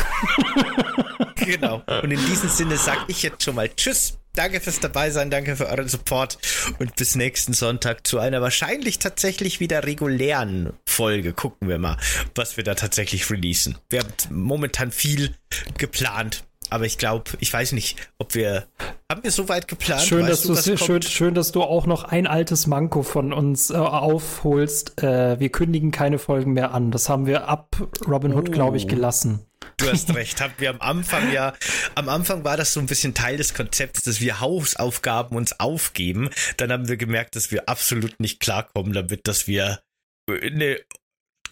[1.37, 1.83] genau.
[2.03, 4.19] Und in diesem Sinne sage ich jetzt schon mal Tschüss.
[4.35, 6.39] Danke fürs dabei sein, danke für euren Support
[6.81, 11.33] und bis nächsten Sonntag zu einer wahrscheinlich tatsächlich wieder regulären Folge.
[11.33, 11.99] Gucken wir mal,
[12.35, 13.79] was wir da tatsächlich releasen.
[13.91, 15.37] Wir haben momentan viel
[15.79, 18.67] geplant, aber ich glaube, ich weiß nicht, ob wir
[19.11, 20.03] haben wir so weit geplant.
[20.03, 23.75] Schön, dass du, schön, schön, dass du auch noch ein altes Manko von uns äh,
[23.75, 25.03] aufholst.
[25.03, 26.91] Äh, wir kündigen keine Folgen mehr an.
[26.91, 27.77] Das haben wir ab
[28.09, 28.53] Robin Hood, oh.
[28.53, 29.47] glaube ich, gelassen.
[29.77, 31.55] Du hast recht, haben wir am Anfang ja,
[31.95, 36.31] am Anfang war das so ein bisschen Teil des Konzepts, dass wir Hausaufgaben uns aufgeben.
[36.57, 39.81] Dann haben wir gemerkt, dass wir absolut nicht klarkommen damit, dass wir
[40.29, 40.79] eine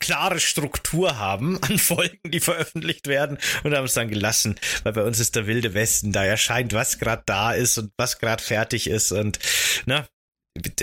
[0.02, 5.04] klare Struktur haben an Folgen, die veröffentlicht werden und haben es dann gelassen, weil bei
[5.04, 8.90] uns ist der wilde Westen, da erscheint, was gerade da ist und was gerade fertig
[8.90, 9.38] ist und
[9.86, 10.06] na,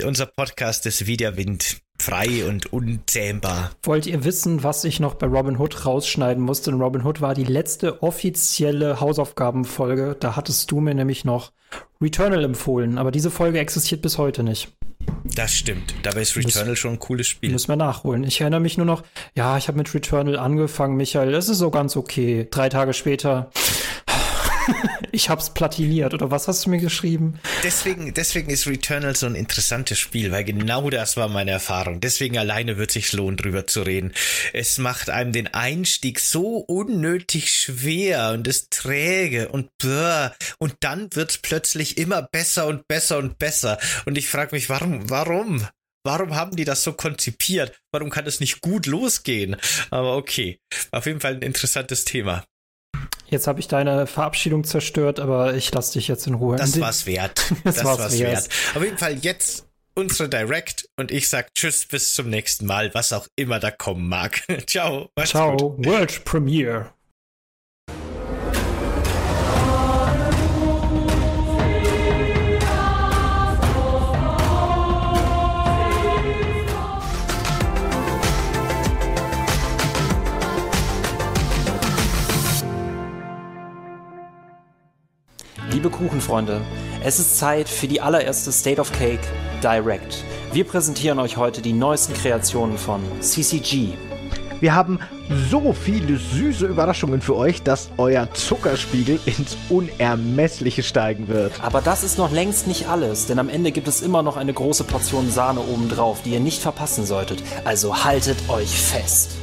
[0.02, 3.72] unser Podcast ist wie der Wind frei und unzähmbar.
[3.82, 6.70] Wollt ihr wissen, was ich noch bei Robin Hood rausschneiden musste?
[6.70, 10.16] Denn Robin Hood war die letzte offizielle Hausaufgabenfolge.
[10.18, 11.52] Da hattest du mir nämlich noch
[12.00, 14.72] Returnal empfohlen, aber diese Folge existiert bis heute nicht.
[15.24, 15.94] Das stimmt.
[16.02, 17.52] Dabei ist Returnal Muss, schon ein cooles Spiel.
[17.52, 18.24] Müssen wir nachholen.
[18.24, 19.02] Ich erinnere mich nur noch,
[19.34, 21.32] ja, ich habe mit Returnal angefangen, Michael.
[21.32, 22.48] Das ist so ganz okay.
[22.50, 23.50] Drei Tage später
[25.12, 27.38] ich hab's platiniert, oder was hast du mir geschrieben?
[27.62, 32.00] Deswegen, deswegen ist Returnal so ein interessantes Spiel, weil genau das war meine Erfahrung.
[32.00, 34.12] Deswegen alleine wird sich lohnen, drüber zu reden.
[34.52, 40.30] Es macht einem den Einstieg so unnötig schwer und ist träge und bläh.
[40.58, 43.78] Und dann wird's plötzlich immer besser und besser und besser.
[44.06, 45.66] Und ich frage mich, warum, warum?
[46.02, 47.78] Warum haben die das so konzipiert?
[47.92, 49.56] Warum kann es nicht gut losgehen?
[49.90, 50.58] Aber okay,
[50.92, 52.44] auf jeden Fall ein interessantes Thema.
[53.30, 56.56] Jetzt habe ich deine Verabschiedung zerstört, aber ich lasse dich jetzt in Ruhe.
[56.56, 57.50] Das war's wert.
[57.64, 58.32] das, das war's, war's wert.
[58.32, 58.48] wert.
[58.74, 63.12] Auf jeden Fall jetzt unsere Direct und ich sag Tschüss, bis zum nächsten Mal, was
[63.12, 64.42] auch immer da kommen mag.
[64.66, 65.10] Ciao.
[65.24, 65.56] Ciao.
[65.56, 65.86] Gut.
[65.86, 66.92] World Premiere.
[85.72, 86.60] Liebe Kuchenfreunde,
[87.04, 89.20] es ist Zeit für die allererste State of Cake
[89.62, 90.24] Direct.
[90.52, 93.90] Wir präsentieren euch heute die neuesten Kreationen von CCG.
[94.58, 94.98] Wir haben
[95.48, 101.52] so viele süße Überraschungen für euch, dass euer Zuckerspiegel ins Unermessliche steigen wird.
[101.62, 104.52] Aber das ist noch längst nicht alles, denn am Ende gibt es immer noch eine
[104.52, 107.44] große Portion Sahne obendrauf, die ihr nicht verpassen solltet.
[107.64, 109.36] Also haltet euch fest.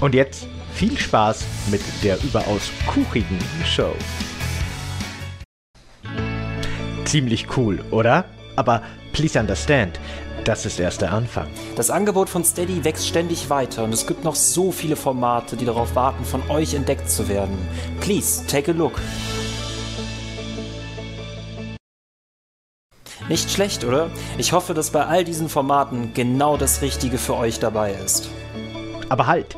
[0.00, 3.94] Und jetzt viel Spaß mit der überaus kuchigen Show
[7.04, 8.24] ziemlich cool, oder?
[8.56, 8.82] Aber
[9.12, 9.98] please understand,
[10.44, 11.46] das ist erst der Anfang.
[11.76, 15.64] Das Angebot von Steady wächst ständig weiter und es gibt noch so viele Formate, die
[15.64, 17.56] darauf warten, von euch entdeckt zu werden.
[18.00, 19.00] Please take a look.
[23.28, 24.10] Nicht schlecht, oder?
[24.38, 28.28] Ich hoffe, dass bei all diesen Formaten genau das Richtige für euch dabei ist.
[29.10, 29.56] Aber halt,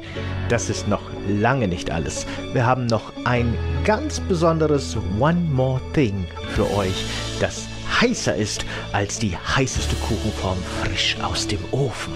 [0.48, 2.26] das ist noch lange nicht alles.
[2.54, 7.04] Wir haben noch ein ganz besonderes One More Thing für euch,
[7.38, 7.66] das
[8.00, 12.14] heißer ist als die heißeste Kuchenform frisch aus dem Ofen.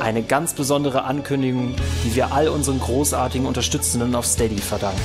[0.00, 5.00] Eine ganz besondere Ankündigung, die wir all unseren großartigen Unterstützenden auf Steady verdanken.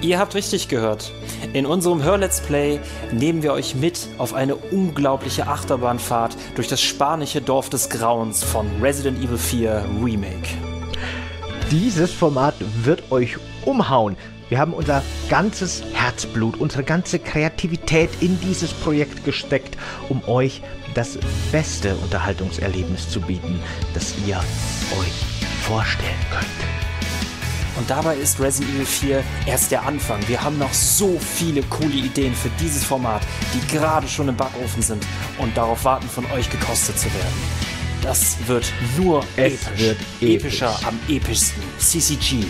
[0.00, 1.12] Ihr habt richtig gehört.
[1.54, 2.78] In unserem Hör-Let's Play
[3.10, 8.66] nehmen wir euch mit auf eine unglaubliche Achterbahnfahrt durch das spanische Dorf des Grauens von
[8.82, 10.48] Resident Evil 4 Remake.
[11.70, 14.16] Dieses Format wird euch umhauen.
[14.50, 19.76] Wir haben unser ganzes Herzblut, unsere ganze Kreativität in dieses Projekt gesteckt,
[20.10, 20.62] um euch
[20.94, 21.18] das
[21.50, 23.60] beste Unterhaltungserlebnis zu bieten,
[23.94, 26.87] das ihr euch vorstellen könnt.
[27.78, 30.20] Und dabei ist Resident Evil 4 erst der Anfang.
[30.26, 33.22] Wir haben noch so viele coole Ideen für dieses Format,
[33.54, 35.06] die gerade schon im Backofen sind
[35.38, 37.68] und darauf warten, von euch gekostet zu werden.
[38.02, 39.78] Das wird nur es episch.
[39.78, 41.62] Wird Epischer am epischsten.
[41.78, 42.44] CCG.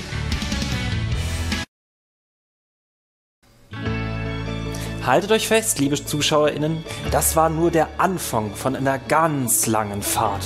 [5.05, 10.45] Haltet euch fest, liebe ZuschauerInnen, das war nur der Anfang von einer ganz langen Fahrt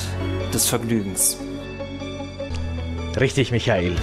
[0.54, 1.36] des Vergnügens.
[3.18, 3.94] Richtig, Michael.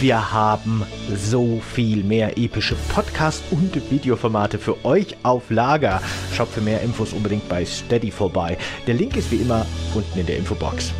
[0.00, 6.02] Wir haben so viel mehr epische Podcast- und Videoformate für euch auf Lager.
[6.34, 8.58] Schaut für mehr Infos unbedingt bei Steady vorbei.
[8.86, 9.64] Der Link ist wie immer
[9.94, 10.92] unten in der Infobox.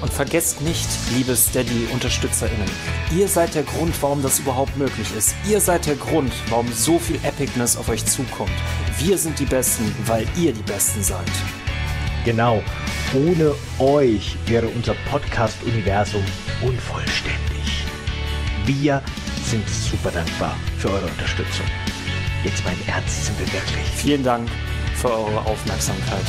[0.00, 2.68] Und vergesst nicht, liebe Steady-UnterstützerInnen,
[3.16, 5.36] ihr seid der Grund, warum das überhaupt möglich ist.
[5.48, 8.50] Ihr seid der Grund, warum so viel Epicness auf euch zukommt.
[8.98, 11.30] Wir sind die Besten, weil ihr die Besten seid.
[12.24, 12.62] Genau.
[13.14, 16.24] Ohne euch wäre unser Podcast-Universum
[16.62, 17.84] unvollständig.
[18.64, 19.02] Wir
[19.44, 21.66] sind super dankbar für eure Unterstützung.
[22.44, 23.84] Jetzt mein Ernst sind wir wirklich.
[23.96, 24.48] Vielen Dank
[24.94, 26.24] für eure Aufmerksamkeit.